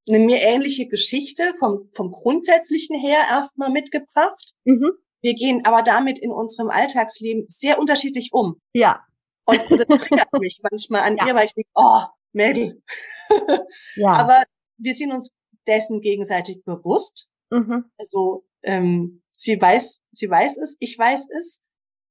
eine 0.09 0.21
mir 0.21 0.41
ähnliche 0.41 0.87
Geschichte 0.87 1.55
vom, 1.59 1.89
vom 1.93 2.11
Grundsätzlichen 2.11 2.99
her 2.99 3.19
erstmal 3.31 3.71
mitgebracht. 3.71 4.55
Mhm. 4.65 4.93
Wir 5.23 5.35
gehen 5.35 5.65
aber 5.65 5.83
damit 5.83 6.19
in 6.19 6.31
unserem 6.31 6.71
Alltagsleben 6.71 7.47
sehr 7.49 7.79
unterschiedlich 7.79 8.31
um. 8.33 8.61
Ja. 8.73 9.05
Und, 9.45 9.61
das 9.89 10.03
triggert 10.03 10.29
mich 10.39 10.61
manchmal 10.71 11.03
an 11.03 11.17
ja. 11.17 11.27
ihr, 11.27 11.35
weil 11.35 11.47
ich 11.47 11.55
denke, 11.55 11.71
oh, 11.75 12.03
Mädel. 12.33 12.83
ja. 13.97 14.13
Aber 14.13 14.45
wir 14.79 14.95
sind 14.95 15.13
uns 15.13 15.33
dessen 15.67 16.01
gegenseitig 16.01 16.63
bewusst. 16.65 17.29
Mhm. 17.51 17.87
Also 17.99 18.45
ähm, 18.63 19.23
sie 19.31 19.61
weiß, 19.61 20.01
sie 20.13 20.31
weiß 20.31 20.59
es, 20.59 20.77
ich 20.79 20.99
weiß 20.99 21.29
es. 21.39 21.61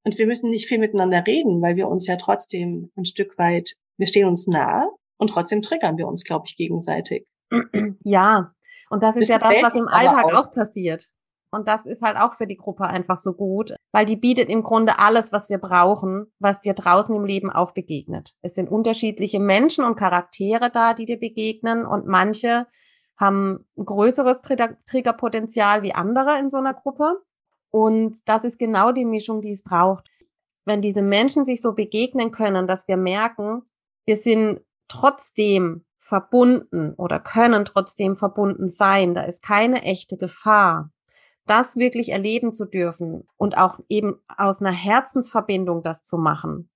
Und 0.04 0.18
wir 0.18 0.28
müssen 0.28 0.50
nicht 0.50 0.68
viel 0.68 0.80
miteinander 0.80 1.24
reden, 1.26 1.62
weil 1.62 1.78
wir 1.78 1.88
uns 1.88 2.06
ja 2.08 2.16
trotzdem 2.18 2.92
ein 2.96 3.06
Stück 3.06 3.38
weit 3.38 3.76
wir 3.98 4.08
stehen 4.08 4.28
uns 4.28 4.48
nahe 4.48 4.88
und 5.18 5.30
trotzdem 5.30 5.62
triggern 5.62 5.98
wir 5.98 6.08
uns, 6.08 6.24
glaube 6.24 6.46
ich, 6.48 6.58
gegenseitig. 6.58 7.26
Ja, 8.04 8.54
und 8.90 9.04
das, 9.04 9.16
das 9.16 9.24
ist 9.24 9.30
ja 9.30 9.40
das, 9.40 9.62
was 9.62 9.76
im 9.76 9.88
Alltag 9.88 10.26
auch. 10.26 10.34
auch 10.34 10.52
passiert. 10.52 11.08
Und 11.52 11.68
das 11.68 11.86
ist 11.86 12.02
halt 12.02 12.18
auch 12.18 12.36
für 12.36 12.48
die 12.48 12.58
Gruppe 12.58 12.84
einfach 12.84 13.18
so 13.18 13.34
gut, 13.34 13.74
weil 13.94 14.06
die 14.06 14.18
bietet 14.18 14.50
im 14.50 14.62
Grunde 14.62 15.00
alles, 15.00 15.32
was 15.32 15.50
wir 15.50 15.58
brauchen, 15.58 16.28
was 16.38 16.60
dir 16.60 16.74
draußen 16.74 17.16
im 17.16 17.24
Leben 17.24 17.50
auch 17.50 17.72
begegnet. 17.72 18.34
Es 18.42 18.56
sind 18.56 18.70
unterschiedliche 18.70 19.40
Menschen 19.40 19.86
und 19.86 19.96
Charaktere 19.96 20.70
da, 20.70 20.94
die 20.94 21.06
dir 21.06 21.20
begegnen 21.20 21.86
und 21.86 22.08
manche 22.08 22.68
haben 23.18 23.66
ein 23.78 23.86
größeres 23.86 24.42
Triggerpotenzial 24.42 25.82
wie 25.84 25.94
andere 25.94 26.38
in 26.40 26.50
so 26.50 26.58
einer 26.58 26.74
Gruppe. 26.74 27.22
Und 27.72 28.18
das 28.26 28.44
ist 28.44 28.60
genau 28.60 28.92
die 28.92 29.06
Mischung, 29.06 29.42
die 29.42 29.52
es 29.52 29.64
braucht. 29.64 30.10
Wenn 30.66 30.82
diese 30.82 31.02
Menschen 31.02 31.46
sich 31.46 31.62
so 31.62 31.74
begegnen 31.74 32.32
können, 32.32 32.68
dass 32.68 32.88
wir 32.90 32.98
merken, 32.98 33.62
wir 34.06 34.18
sind 34.18 34.62
trotzdem 34.90 35.86
verbunden 36.06 36.94
oder 36.98 37.20
können 37.20 37.66
trotzdem 37.66 38.16
verbunden 38.16 38.70
sein. 38.70 39.16
Da 39.16 39.24
ist 39.24 39.42
keine 39.42 39.82
echte 39.82 40.18
Gefahr. 40.18 40.92
Das 41.48 41.78
wirklich 41.78 42.10
erleben 42.10 42.54
zu 42.54 42.66
dürfen 42.66 43.28
und 43.38 43.58
auch 43.58 43.80
eben 43.90 44.16
aus 44.38 44.62
einer 44.62 44.72
Herzensverbindung 44.72 45.82
das 45.82 46.04
zu 46.04 46.18
machen 46.18 46.70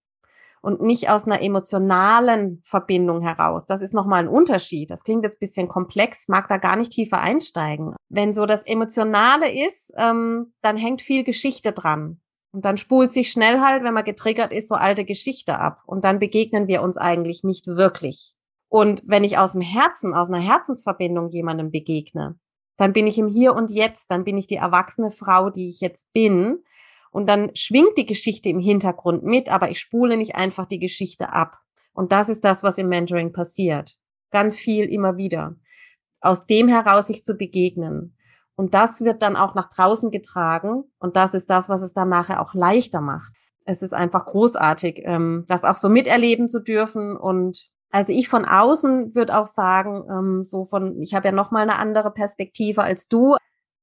und 0.61 0.81
nicht 0.81 1.09
aus 1.09 1.25
einer 1.25 1.43
emotionalen 1.43 2.61
Verbindung 2.63 3.21
heraus. 3.21 3.65
Das 3.65 3.81
ist 3.81 3.93
nochmal 3.93 4.23
ein 4.23 4.27
Unterschied. 4.27 4.89
Das 4.89 5.03
klingt 5.03 5.23
jetzt 5.23 5.39
bisschen 5.39 5.67
komplex, 5.67 6.27
mag 6.27 6.47
da 6.47 6.57
gar 6.57 6.75
nicht 6.75 6.91
tiefer 6.91 7.19
einsteigen. 7.19 7.95
Wenn 8.09 8.33
so 8.33 8.47
das 8.47 8.63
Emotionale 8.63 9.51
ist, 9.51 9.93
ähm, 9.95 10.53
dann 10.61 10.75
hängt 10.75 11.03
viel 11.03 11.23
Geschichte 11.23 11.71
dran. 11.71 12.19
Und 12.51 12.65
dann 12.65 12.77
spult 12.77 13.11
sich 13.11 13.31
schnell 13.31 13.61
halt, 13.61 13.83
wenn 13.83 13.93
man 13.93 14.03
getriggert 14.03 14.51
ist, 14.51 14.69
so 14.69 14.75
alte 14.75 15.05
Geschichte 15.05 15.59
ab. 15.59 15.83
Und 15.85 16.03
dann 16.03 16.17
begegnen 16.17 16.67
wir 16.67 16.81
uns 16.81 16.97
eigentlich 16.97 17.43
nicht 17.43 17.67
wirklich. 17.67 18.33
Und 18.69 19.03
wenn 19.05 19.23
ich 19.23 19.37
aus 19.37 19.53
dem 19.53 19.61
Herzen, 19.61 20.13
aus 20.13 20.29
einer 20.29 20.39
Herzensverbindung 20.39 21.29
jemandem 21.29 21.71
begegne, 21.71 22.39
dann 22.77 22.93
bin 22.93 23.07
ich 23.07 23.17
im 23.17 23.27
Hier 23.27 23.55
und 23.55 23.71
Jetzt, 23.71 24.09
dann 24.09 24.23
bin 24.23 24.37
ich 24.37 24.47
die 24.47 24.55
erwachsene 24.55 25.11
Frau, 25.11 25.49
die 25.49 25.67
ich 25.67 25.81
jetzt 25.81 26.13
bin. 26.13 26.63
Und 27.11 27.27
dann 27.27 27.51
schwingt 27.55 27.97
die 27.97 28.05
Geschichte 28.05 28.49
im 28.49 28.59
Hintergrund 28.59 29.23
mit, 29.23 29.51
aber 29.51 29.69
ich 29.69 29.79
spule 29.79 30.15
nicht 30.15 30.35
einfach 30.35 30.67
die 30.67 30.79
Geschichte 30.79 31.33
ab. 31.33 31.57
Und 31.93 32.11
das 32.11 32.29
ist 32.29 32.45
das, 32.45 32.63
was 32.63 32.77
im 32.77 32.87
Mentoring 32.87 33.33
passiert. 33.33 33.97
Ganz 34.31 34.57
viel 34.57 34.85
immer 34.85 35.17
wieder. 35.17 35.55
Aus 36.21 36.45
dem 36.45 36.67
heraus 36.67 37.07
sich 37.07 37.25
zu 37.25 37.35
begegnen. 37.35 38.15
Und 38.55 38.73
das 38.73 39.01
wird 39.01 39.21
dann 39.23 39.35
auch 39.35 39.55
nach 39.55 39.69
draußen 39.69 40.11
getragen. 40.11 40.83
Und 40.99 41.15
das 41.15 41.33
ist 41.33 41.49
das, 41.49 41.67
was 41.69 41.81
es 41.81 41.93
dann 41.93 42.09
nachher 42.09 42.41
auch 42.41 42.53
leichter 42.53 43.01
macht. 43.01 43.33
Es 43.65 43.81
ist 43.81 43.93
einfach 43.93 44.25
großartig, 44.25 45.01
ähm, 45.03 45.45
das 45.47 45.63
auch 45.63 45.77
so 45.77 45.89
miterleben 45.89 46.47
zu 46.47 46.61
dürfen. 46.61 47.17
Und 47.17 47.69
also 47.91 48.13
ich 48.13 48.29
von 48.29 48.45
außen 48.45 49.15
würde 49.15 49.37
auch 49.37 49.47
sagen, 49.47 50.03
ähm, 50.09 50.43
so 50.43 50.63
von, 50.65 51.01
ich 51.01 51.15
habe 51.15 51.27
ja 51.27 51.31
noch 51.31 51.51
mal 51.51 51.61
eine 51.61 51.77
andere 51.77 52.11
Perspektive 52.11 52.83
als 52.83 53.07
du, 53.07 53.35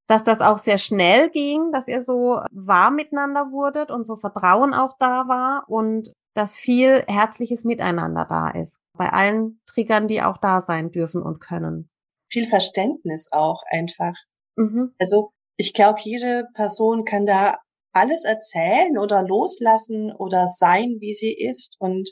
dass 0.07 0.23
das 0.23 0.41
auch 0.41 0.59
sehr 0.59 0.79
schnell 0.79 1.31
ging, 1.31 1.73
dass 1.73 1.89
ihr 1.89 2.03
so 2.03 2.41
warm 2.53 2.95
miteinander 2.95 3.51
wurdet 3.51 3.91
und 3.91 4.07
so 4.07 4.15
Vertrauen 4.15 4.73
auch 4.75 4.97
da 4.99 5.27
war 5.27 5.65
und 5.69 6.13
dass 6.35 6.57
viel 6.57 7.03
herzliches 7.09 7.65
Miteinander 7.65 8.27
da 8.29 8.51
ist. 8.51 8.81
Bei 8.97 9.13
allen 9.13 9.61
Triggern, 9.67 10.07
die 10.07 10.23
auch 10.23 10.39
da 10.39 10.61
sein 10.61 10.91
dürfen 10.91 11.23
und 11.23 11.41
können. 11.41 11.89
Viel 12.29 12.47
Verständnis 12.47 13.31
auch 13.33 13.63
einfach. 13.71 14.15
Mhm. 14.57 14.95
Also 15.01 15.31
ich 15.57 15.73
glaube, 15.73 15.99
jede 16.03 16.47
Person 16.55 17.05
kann 17.05 17.27
da 17.27 17.57
alles 17.93 18.25
erzählen 18.25 18.99
oder 18.99 19.23
loslassen 19.23 20.13
oder 20.13 20.47
sein, 20.49 20.97
wie 21.01 21.15
sie 21.15 21.33
ist. 21.33 21.77
Und 21.79 22.11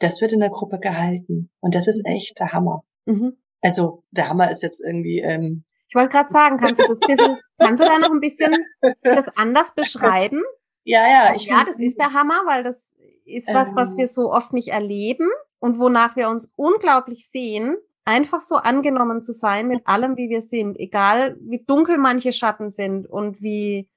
das 0.00 0.20
wird 0.20 0.32
in 0.32 0.40
der 0.40 0.50
Gruppe 0.50 0.78
gehalten. 0.78 1.50
Und 1.60 1.74
das 1.74 1.88
ist 1.88 2.06
mhm. 2.06 2.14
echt 2.14 2.38
der 2.40 2.52
Hammer. 2.52 2.84
Mhm. 3.06 3.36
Also 3.60 4.04
der 4.10 4.28
Hammer 4.28 4.50
ist 4.50 4.62
jetzt 4.62 4.80
irgendwie 4.84 5.20
ähm, 5.20 5.64
Ich 5.88 5.94
wollte 5.94 6.10
gerade 6.10 6.30
sagen, 6.30 6.58
kannst 6.58 6.80
du 6.80 6.86
das 6.88 7.00
bisschen, 7.06 7.38
kannst 7.58 7.82
du 7.82 7.88
da 7.88 7.98
noch 7.98 8.10
ein 8.10 8.20
bisschen 8.20 8.54
das 9.02 9.28
anders 9.36 9.74
beschreiben? 9.74 10.42
Ja, 10.84 11.06
ja. 11.06 11.32
Ich 11.34 11.46
ja, 11.46 11.64
das 11.64 11.78
ist 11.78 12.00
der 12.00 12.12
Hammer, 12.12 12.42
weil 12.46 12.62
das 12.62 12.94
ist 13.24 13.52
was, 13.52 13.74
was 13.74 13.96
wir 13.96 14.04
ähm. 14.04 14.10
so 14.10 14.32
oft 14.32 14.52
nicht 14.52 14.68
erleben 14.68 15.28
und 15.58 15.78
wonach 15.78 16.16
wir 16.16 16.28
uns 16.30 16.48
unglaublich 16.56 17.28
sehen, 17.28 17.76
einfach 18.04 18.40
so 18.40 18.56
angenommen 18.56 19.22
zu 19.22 19.32
sein 19.32 19.68
mit 19.68 19.86
allem, 19.86 20.16
wie 20.16 20.30
wir 20.30 20.40
sind, 20.40 20.78
egal 20.78 21.36
wie 21.40 21.62
dunkel 21.64 21.98
manche 21.98 22.32
Schatten 22.32 22.70
sind 22.70 23.06
und 23.06 23.42
wie, 23.42 23.90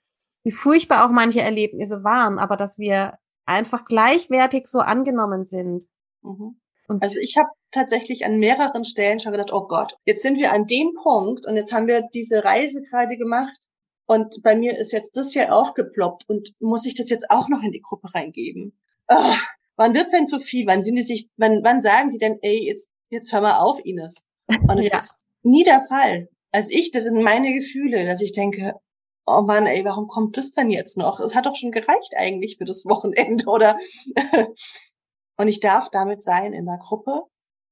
wie 0.43 0.51
furchtbar 0.51 1.05
auch 1.05 1.12
manche 1.12 1.41
Erlebnisse 1.41 2.03
waren, 2.03 2.39
aber 2.39 2.58
dass 2.58 2.77
wir 2.77 3.17
einfach 3.45 3.86
gleichwertig 3.86 4.67
so 4.67 4.79
angenommen 4.79 5.45
sind. 5.45 5.86
Mhm. 6.24 6.60
also 7.00 7.19
ich 7.19 7.38
habe 7.38 7.50
tatsächlich 7.71 8.25
an 8.25 8.38
mehreren 8.38 8.86
Stellen 8.86 9.19
schon 9.19 9.31
gedacht, 9.31 9.51
oh 9.51 9.67
Gott, 9.67 9.95
jetzt 10.05 10.21
sind 10.21 10.38
wir 10.38 10.51
an 10.51 10.67
dem 10.67 10.93
Punkt 10.93 11.48
und 11.48 11.55
jetzt 11.55 11.74
haben 11.74 11.88
wir 11.88 12.03
diese 12.13 12.43
Reise 12.43 12.81
gerade 12.81 13.17
gemacht 13.17 13.69
und 14.05 14.43
bei 14.43 14.55
mir 14.55 14.77
ist 14.77 14.91
jetzt 14.91 15.15
das 15.15 15.31
hier 15.31 15.55
aufgeploppt 15.55 16.27
und 16.27 16.53
muss 16.60 16.86
ich 16.86 16.95
das 16.95 17.10
jetzt 17.10 17.31
auch 17.31 17.48
noch 17.48 17.63
in 17.63 17.71
die 17.71 17.81
Gruppe 17.81 18.13
reingeben? 18.13 18.77
Oh, 19.07 19.36
wann 19.77 19.93
wird's 19.93 20.12
denn 20.12 20.27
zu 20.27 20.39
viel? 20.39 20.67
Wann 20.67 20.83
sind 20.83 20.95
die 20.95 21.01
sich, 21.01 21.29
wann, 21.38 21.62
wann 21.63 21.79
sagen 21.79 22.12
die 22.12 22.17
denn, 22.17 22.38
ey, 22.41 22.67
jetzt, 22.67 22.89
jetzt 23.10 23.31
hör 23.31 23.39
mal 23.39 23.60
auf, 23.60 23.79
Ines? 23.86 24.25
Und 24.48 24.79
es 24.79 24.89
ja. 24.91 24.98
ist 24.98 25.17
nie 25.43 25.63
der 25.63 25.81
Fall. 25.88 26.27
Also 26.51 26.71
ich, 26.74 26.91
das 26.91 27.05
sind 27.05 27.21
meine 27.24 27.53
Gefühle, 27.53 28.05
dass 28.05 28.21
ich 28.21 28.33
denke, 28.33 28.74
oh 29.38 29.43
Mann, 29.43 29.65
ey, 29.65 29.83
warum 29.85 30.07
kommt 30.07 30.38
das 30.38 30.51
denn 30.51 30.69
jetzt 30.69 30.97
noch? 30.97 31.19
Es 31.19 31.35
hat 31.35 31.45
doch 31.45 31.55
schon 31.55 31.71
gereicht 31.71 32.13
eigentlich 32.17 32.57
für 32.57 32.65
das 32.65 32.85
Wochenende, 32.85 33.45
oder? 33.45 33.77
und 35.38 35.47
ich 35.47 35.59
darf 35.59 35.89
damit 35.89 36.23
sein 36.23 36.53
in 36.53 36.65
der 36.65 36.77
Gruppe 36.77 37.23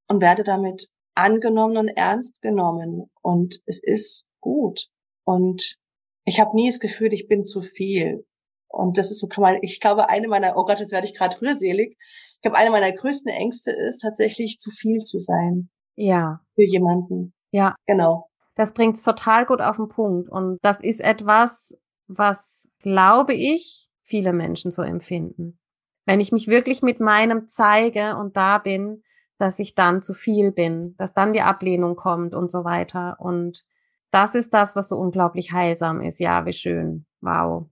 und 0.07 0.21
werde 0.21 0.43
damit 0.43 0.89
angenommen 1.15 1.77
und 1.77 1.87
ernst 1.89 2.41
genommen. 2.41 3.09
Und 3.21 3.61
es 3.65 3.81
ist 3.81 4.25
gut. 4.41 4.87
Und 5.25 5.77
ich 6.25 6.39
habe 6.39 6.55
nie 6.55 6.69
das 6.69 6.79
Gefühl, 6.79 7.13
ich 7.13 7.27
bin 7.27 7.45
zu 7.45 7.61
viel. 7.61 8.25
Und 8.67 8.97
das 8.97 9.11
ist 9.11 9.19
so 9.19 9.27
kann 9.27 9.41
man, 9.41 9.57
ich 9.61 9.79
glaube, 9.79 10.09
eine 10.09 10.27
meiner, 10.27 10.55
oh 10.55 10.65
Gott, 10.65 10.79
jetzt 10.79 10.91
werde 10.91 11.07
ich 11.07 11.15
gerade 11.15 11.41
rührselig. 11.41 11.97
Ich 11.99 12.41
glaube, 12.41 12.57
eine 12.57 12.69
meiner 12.69 12.91
größten 12.91 13.31
Ängste 13.31 13.71
ist 13.71 13.99
tatsächlich 13.99 14.59
zu 14.59 14.69
viel 14.71 14.99
zu 14.99 15.19
sein. 15.19 15.69
Ja. 15.95 16.39
Für 16.55 16.63
jemanden. 16.63 17.33
Ja. 17.51 17.75
Genau. 17.87 18.28
Das 18.59 18.73
bringt's 18.73 19.03
total 19.03 19.45
gut 19.45 19.61
auf 19.61 19.77
den 19.77 19.87
Punkt. 19.87 20.29
Und 20.29 20.59
das 20.61 20.81
ist 20.81 20.99
etwas, 20.99 21.77
was, 22.07 22.67
glaube 22.79 23.33
ich, 23.33 23.89
viele 24.03 24.33
Menschen 24.33 24.71
so 24.71 24.81
empfinden. 24.81 25.57
Wenn 26.05 26.19
ich 26.19 26.33
mich 26.33 26.49
wirklich 26.49 26.81
mit 26.81 26.99
meinem 26.99 27.47
zeige 27.47 28.17
und 28.17 28.35
da 28.35 28.57
bin, 28.57 29.01
dass 29.37 29.59
ich 29.59 29.75
dann 29.75 30.01
zu 30.01 30.13
viel 30.13 30.51
bin, 30.51 30.93
dass 30.97 31.13
dann 31.13 31.31
die 31.31 31.39
Ablehnung 31.39 31.95
kommt 31.95 32.33
und 32.33 32.51
so 32.51 32.65
weiter. 32.65 33.15
Und 33.19 33.63
das 34.11 34.35
ist 34.35 34.53
das, 34.53 34.75
was 34.75 34.89
so 34.89 34.97
unglaublich 34.97 35.53
heilsam 35.53 36.01
ist. 36.01 36.19
Ja, 36.19 36.45
wie 36.45 36.51
schön. 36.51 37.05
Wow. 37.21 37.69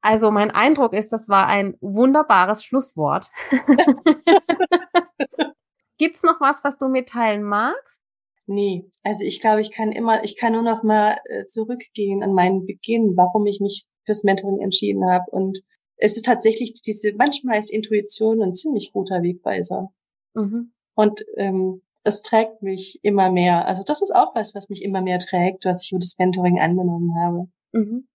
Also 0.00 0.30
mein 0.30 0.50
Eindruck 0.50 0.94
ist, 0.94 1.12
das 1.12 1.28
war 1.28 1.46
ein 1.46 1.76
wunderbares 1.82 2.64
Schlusswort. 2.64 3.30
Gibt's 5.98 6.22
noch 6.22 6.40
was, 6.40 6.64
was 6.64 6.78
du 6.78 6.88
mitteilen 6.88 7.42
magst? 7.42 8.02
Nee, 8.52 8.84
also 9.02 9.24
ich 9.24 9.40
glaube, 9.40 9.62
ich 9.62 9.70
kann 9.70 9.92
immer, 9.92 10.24
ich 10.24 10.36
kann 10.36 10.52
nur 10.52 10.62
noch 10.62 10.82
mal 10.82 11.16
äh, 11.24 11.46
zurückgehen 11.46 12.22
an 12.22 12.34
meinen 12.34 12.66
Beginn, 12.66 13.16
warum 13.16 13.46
ich 13.46 13.60
mich 13.60 13.86
fürs 14.04 14.24
Mentoring 14.24 14.60
entschieden 14.60 15.08
habe. 15.08 15.24
Und 15.30 15.62
es 15.96 16.16
ist 16.16 16.26
tatsächlich 16.26 16.74
diese, 16.82 17.14
manchmal 17.14 17.58
ist 17.58 17.72
Intuition 17.72 18.42
ein 18.42 18.52
ziemlich 18.52 18.92
guter 18.92 19.22
Wegweiser. 19.22 19.90
Mhm. 20.34 20.74
Und 20.94 21.24
ähm, 21.38 21.80
es 22.04 22.20
trägt 22.20 22.60
mich 22.60 23.00
immer 23.02 23.32
mehr. 23.32 23.66
Also 23.66 23.84
das 23.84 24.02
ist 24.02 24.14
auch 24.14 24.34
was, 24.34 24.54
was 24.54 24.68
mich 24.68 24.82
immer 24.82 25.00
mehr 25.00 25.18
trägt, 25.18 25.64
was 25.64 25.84
ich 25.84 25.92
über 25.92 26.00
das 26.00 26.16
Mentoring 26.18 26.60
angenommen 26.60 27.14
habe. 27.18 27.48
Mhm. 27.72 28.06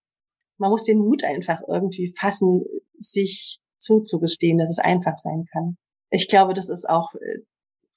Man 0.60 0.70
muss 0.70 0.84
den 0.84 1.00
Mut 1.00 1.24
einfach 1.24 1.62
irgendwie 1.68 2.14
fassen, 2.16 2.64
sich 3.00 3.60
zuzugestehen, 3.80 4.60
dass 4.60 4.70
es 4.70 4.80
einfach 4.80 5.18
sein 5.18 5.46
kann. 5.52 5.78
Ich 6.12 6.28
glaube, 6.28 6.54
das 6.54 6.70
ist 6.70 6.88
auch, 6.88 7.16
äh, 7.16 7.40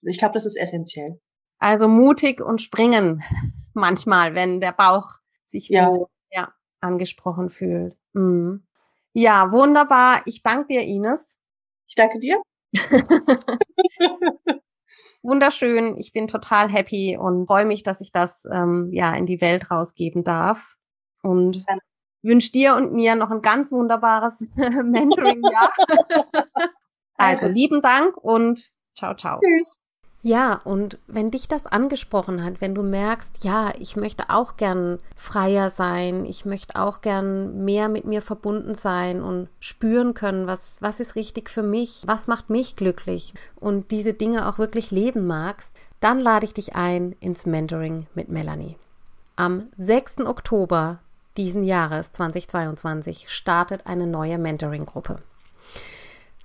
ich 0.04 0.16
glaube, 0.16 0.32
das 0.32 0.46
ist 0.46 0.56
essentiell. 0.56 1.20
Also 1.60 1.86
mutig 1.86 2.40
und 2.40 2.60
springen 2.60 3.22
manchmal, 3.74 4.34
wenn 4.34 4.60
der 4.60 4.72
Bauch 4.72 5.20
sich 5.44 5.68
ja. 5.68 5.86
wo, 5.86 6.08
ja, 6.32 6.52
angesprochen 6.80 7.50
fühlt. 7.50 7.96
Mhm. 8.14 8.66
Ja, 9.12 9.52
wunderbar. 9.52 10.22
Ich 10.24 10.42
danke 10.42 10.68
dir, 10.68 10.82
Ines. 10.82 11.38
Ich 11.86 11.94
danke 11.94 12.18
dir. 12.18 12.40
Wunderschön. 15.22 15.96
Ich 15.98 16.12
bin 16.12 16.28
total 16.28 16.70
happy 16.70 17.18
und 17.18 17.46
freue 17.46 17.66
mich, 17.66 17.82
dass 17.82 18.00
ich 18.00 18.12
das 18.12 18.46
ähm, 18.50 18.90
ja 18.92 19.14
in 19.14 19.26
die 19.26 19.40
Welt 19.40 19.70
rausgeben 19.70 20.24
darf. 20.24 20.76
Und 21.22 21.56
ja. 21.56 21.76
wünsche 22.22 22.52
dir 22.52 22.74
und 22.76 22.92
mir 22.94 23.16
noch 23.16 23.30
ein 23.30 23.42
ganz 23.42 23.72
wunderbares 23.72 24.54
Mentoring-Jahr. 24.56 25.72
also 27.16 27.48
lieben 27.48 27.82
Dank 27.82 28.16
und 28.16 28.70
ciao, 28.94 29.14
ciao. 29.14 29.40
Tschüss. 29.40 29.78
Ja, 30.22 30.60
und 30.64 30.98
wenn 31.06 31.30
dich 31.30 31.48
das 31.48 31.66
angesprochen 31.66 32.44
hat, 32.44 32.60
wenn 32.60 32.74
du 32.74 32.82
merkst, 32.82 33.42
ja, 33.42 33.72
ich 33.78 33.96
möchte 33.96 34.28
auch 34.28 34.58
gern 34.58 34.98
freier 35.16 35.70
sein, 35.70 36.26
ich 36.26 36.44
möchte 36.44 36.76
auch 36.76 37.00
gern 37.00 37.64
mehr 37.64 37.88
mit 37.88 38.04
mir 38.04 38.20
verbunden 38.20 38.74
sein 38.74 39.22
und 39.22 39.48
spüren 39.60 40.12
können, 40.12 40.46
was, 40.46 40.76
was 40.82 41.00
ist 41.00 41.14
richtig 41.14 41.48
für 41.48 41.62
mich, 41.62 42.02
was 42.04 42.26
macht 42.26 42.50
mich 42.50 42.76
glücklich 42.76 43.32
und 43.56 43.90
diese 43.90 44.12
Dinge 44.12 44.46
auch 44.46 44.58
wirklich 44.58 44.90
leben 44.90 45.26
magst, 45.26 45.72
dann 46.00 46.20
lade 46.20 46.44
ich 46.44 46.52
dich 46.52 46.76
ein 46.76 47.16
ins 47.20 47.46
Mentoring 47.46 48.06
mit 48.14 48.28
Melanie. 48.28 48.76
Am 49.36 49.68
6. 49.78 50.26
Oktober 50.26 50.98
diesen 51.38 51.62
Jahres 51.64 52.12
2022 52.12 53.24
startet 53.28 53.86
eine 53.86 54.06
neue 54.06 54.36
Mentoring-Gruppe. 54.36 55.18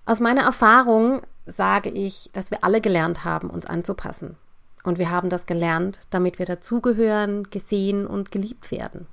Aus 0.05 0.21
meiner 0.21 0.43
Erfahrung 0.43 1.23
sage 1.45 1.89
ich, 1.89 2.29
dass 2.33 2.51
wir 2.51 2.63
alle 2.63 2.81
gelernt 2.81 3.23
haben, 3.23 3.49
uns 3.49 3.65
anzupassen. 3.65 4.37
Und 4.83 4.99
wir 4.99 5.09
haben 5.09 5.29
das 5.29 5.45
gelernt, 5.45 5.99
damit 6.09 6.39
wir 6.39 6.45
dazugehören, 6.45 7.49
gesehen 7.49 8.05
und 8.05 8.31
geliebt 8.31 8.71
werden. 8.71 9.07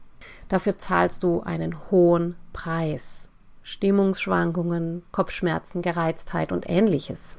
Dafür 0.48 0.78
zahlst 0.78 1.22
du 1.22 1.40
einen 1.40 1.90
hohen 1.90 2.36
Preis. 2.52 3.28
Stimmungsschwankungen, 3.62 5.02
Kopfschmerzen, 5.12 5.82
Gereiztheit 5.82 6.52
und 6.52 6.68
ähnliches. 6.68 7.38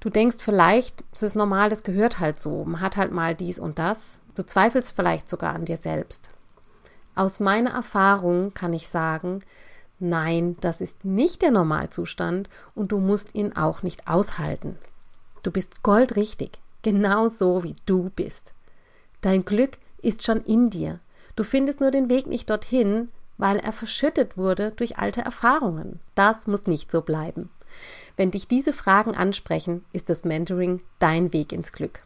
Du 0.00 0.10
denkst 0.10 0.38
vielleicht, 0.40 1.02
es 1.12 1.22
ist 1.22 1.36
normal, 1.36 1.70
das 1.70 1.82
gehört 1.82 2.20
halt 2.20 2.40
so, 2.40 2.64
man 2.64 2.80
hat 2.80 2.96
halt 2.96 3.12
mal 3.12 3.34
dies 3.34 3.58
und 3.58 3.78
das. 3.78 4.20
Du 4.34 4.44
zweifelst 4.44 4.94
vielleicht 4.94 5.28
sogar 5.28 5.54
an 5.54 5.64
dir 5.64 5.78
selbst. 5.78 6.30
Aus 7.14 7.40
meiner 7.40 7.70
Erfahrung 7.70 8.52
kann 8.52 8.72
ich 8.72 8.88
sagen, 8.88 9.40
Nein, 9.98 10.56
das 10.60 10.80
ist 10.80 11.04
nicht 11.04 11.42
der 11.42 11.50
Normalzustand 11.50 12.48
und 12.74 12.92
du 12.92 12.98
musst 12.98 13.34
ihn 13.34 13.54
auch 13.54 13.82
nicht 13.82 14.08
aushalten. 14.08 14.78
Du 15.42 15.50
bist 15.50 15.82
goldrichtig, 15.82 16.58
genau 16.82 17.28
so 17.28 17.62
wie 17.62 17.76
du 17.86 18.10
bist. 18.10 18.52
Dein 19.22 19.44
Glück 19.44 19.78
ist 20.02 20.22
schon 20.22 20.42
in 20.44 20.70
dir. 20.70 21.00
Du 21.34 21.44
findest 21.44 21.80
nur 21.80 21.90
den 21.90 22.08
Weg 22.10 22.26
nicht 22.26 22.50
dorthin, 22.50 23.08
weil 23.38 23.58
er 23.58 23.72
verschüttet 23.72 24.36
wurde 24.36 24.72
durch 24.72 24.98
alte 24.98 25.22
Erfahrungen. 25.22 26.00
Das 26.14 26.46
muss 26.46 26.66
nicht 26.66 26.90
so 26.90 27.02
bleiben. 27.02 27.50
Wenn 28.16 28.30
dich 28.30 28.48
diese 28.48 28.72
Fragen 28.72 29.14
ansprechen, 29.14 29.84
ist 29.92 30.08
das 30.08 30.24
Mentoring 30.24 30.80
dein 30.98 31.32
Weg 31.32 31.52
ins 31.52 31.72
Glück. 31.72 32.00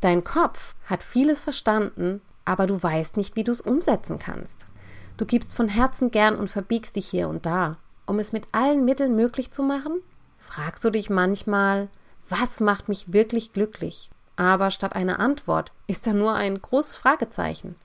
Dein 0.00 0.24
Kopf 0.24 0.74
hat 0.84 1.02
vieles 1.02 1.40
verstanden, 1.40 2.20
aber 2.44 2.66
du 2.66 2.82
weißt 2.82 3.16
nicht, 3.16 3.36
wie 3.36 3.44
du 3.44 3.52
es 3.52 3.60
umsetzen 3.60 4.18
kannst. 4.18 4.68
Du 5.16 5.24
gibst 5.24 5.54
von 5.54 5.68
Herzen 5.68 6.10
gern 6.10 6.36
und 6.36 6.48
verbiegst 6.48 6.96
dich 6.96 7.08
hier 7.08 7.28
und 7.28 7.46
da. 7.46 7.78
Um 8.06 8.18
es 8.18 8.32
mit 8.32 8.44
allen 8.52 8.84
Mitteln 8.84 9.16
möglich 9.16 9.50
zu 9.50 9.62
machen? 9.62 10.00
Fragst 10.38 10.84
du 10.84 10.90
dich 10.90 11.10
manchmal, 11.10 11.88
was 12.28 12.60
macht 12.60 12.88
mich 12.88 13.12
wirklich 13.12 13.52
glücklich? 13.52 14.10
Aber 14.36 14.70
statt 14.70 14.94
einer 14.94 15.18
Antwort 15.18 15.72
ist 15.86 16.06
da 16.06 16.12
nur 16.12 16.34
ein 16.34 16.60
großes 16.60 16.96
Fragezeichen. 16.96 17.76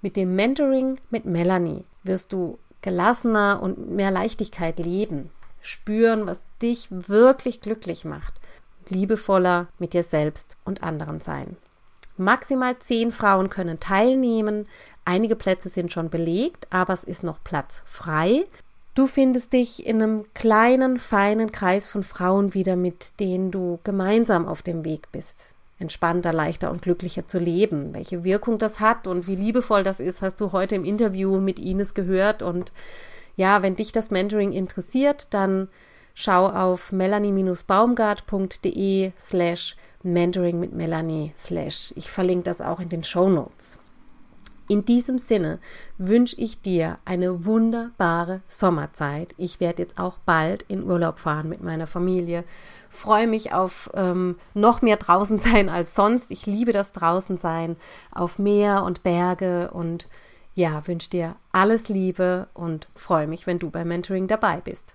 Mit 0.00 0.16
dem 0.16 0.36
Mentoring 0.36 0.98
mit 1.10 1.24
Melanie 1.24 1.84
wirst 2.04 2.32
du 2.32 2.58
gelassener 2.82 3.60
und 3.62 3.90
mehr 3.90 4.10
Leichtigkeit 4.10 4.78
leben, 4.78 5.30
spüren, 5.60 6.26
was 6.26 6.44
dich 6.62 6.88
wirklich 6.90 7.60
glücklich 7.60 8.04
macht, 8.04 8.34
liebevoller 8.88 9.66
mit 9.78 9.94
dir 9.94 10.04
selbst 10.04 10.56
und 10.64 10.82
anderen 10.82 11.20
sein. 11.20 11.56
Maximal 12.16 12.78
zehn 12.78 13.10
Frauen 13.10 13.50
können 13.50 13.80
teilnehmen. 13.80 14.68
Einige 15.04 15.36
Plätze 15.36 15.68
sind 15.68 15.92
schon 15.92 16.08
belegt, 16.08 16.66
aber 16.70 16.94
es 16.94 17.04
ist 17.04 17.22
noch 17.22 17.44
Platz 17.44 17.82
frei. 17.84 18.46
Du 18.94 19.06
findest 19.06 19.52
dich 19.52 19.86
in 19.86 20.00
einem 20.00 20.24
kleinen, 20.34 20.98
feinen 20.98 21.52
Kreis 21.52 21.88
von 21.88 22.04
Frauen 22.04 22.54
wieder, 22.54 22.76
mit 22.76 23.20
denen 23.20 23.50
du 23.50 23.80
gemeinsam 23.82 24.46
auf 24.46 24.62
dem 24.62 24.84
Weg 24.84 25.10
bist, 25.10 25.52
entspannter, 25.80 26.32
leichter 26.32 26.70
und 26.70 26.82
glücklicher 26.82 27.26
zu 27.26 27.40
leben. 27.40 27.92
Welche 27.92 28.22
Wirkung 28.24 28.58
das 28.58 28.80
hat 28.80 29.06
und 29.06 29.26
wie 29.26 29.34
liebevoll 29.34 29.82
das 29.82 30.00
ist, 30.00 30.22
hast 30.22 30.40
du 30.40 30.52
heute 30.52 30.76
im 30.76 30.84
Interview 30.84 31.40
mit 31.40 31.58
Ines 31.58 31.94
gehört. 31.94 32.40
Und 32.40 32.72
ja, 33.36 33.62
wenn 33.62 33.74
dich 33.74 33.90
das 33.90 34.12
Mentoring 34.12 34.52
interessiert, 34.52 35.34
dann 35.34 35.66
schau 36.14 36.46
auf 36.46 36.92
melanie-baumgart.de 36.92 39.10
slash 39.18 39.76
Mentoring 40.04 40.60
mit 40.60 40.72
Melanie 40.72 41.32
slash. 41.36 41.92
Ich 41.96 42.08
verlinke 42.10 42.44
das 42.44 42.60
auch 42.60 42.78
in 42.78 42.90
den 42.90 43.02
Show 43.02 43.28
Notes. 43.28 43.78
In 44.66 44.86
diesem 44.86 45.18
Sinne 45.18 45.58
wünsche 45.98 46.36
ich 46.36 46.62
dir 46.62 46.98
eine 47.04 47.44
wunderbare 47.44 48.40
Sommerzeit. 48.46 49.34
Ich 49.36 49.60
werde 49.60 49.82
jetzt 49.82 49.98
auch 49.98 50.16
bald 50.24 50.62
in 50.68 50.84
Urlaub 50.84 51.18
fahren 51.18 51.50
mit 51.50 51.62
meiner 51.62 51.86
Familie. 51.86 52.44
Freue 52.88 53.26
mich 53.26 53.52
auf 53.52 53.90
ähm, 53.94 54.36
noch 54.54 54.80
mehr 54.80 54.96
draußen 54.96 55.38
sein 55.38 55.68
als 55.68 55.94
sonst. 55.94 56.30
Ich 56.30 56.46
liebe 56.46 56.72
das 56.72 56.92
draußen 56.92 57.36
sein, 57.36 57.76
auf 58.10 58.38
Meer 58.38 58.84
und 58.84 59.02
Berge 59.02 59.70
und 59.70 60.08
ja, 60.54 60.86
wünsche 60.86 61.10
dir 61.10 61.36
alles 61.52 61.88
Liebe 61.88 62.48
und 62.54 62.88
freue 62.94 63.26
mich, 63.26 63.46
wenn 63.46 63.58
du 63.58 63.70
beim 63.70 63.88
Mentoring 63.88 64.28
dabei 64.28 64.60
bist. 64.62 64.94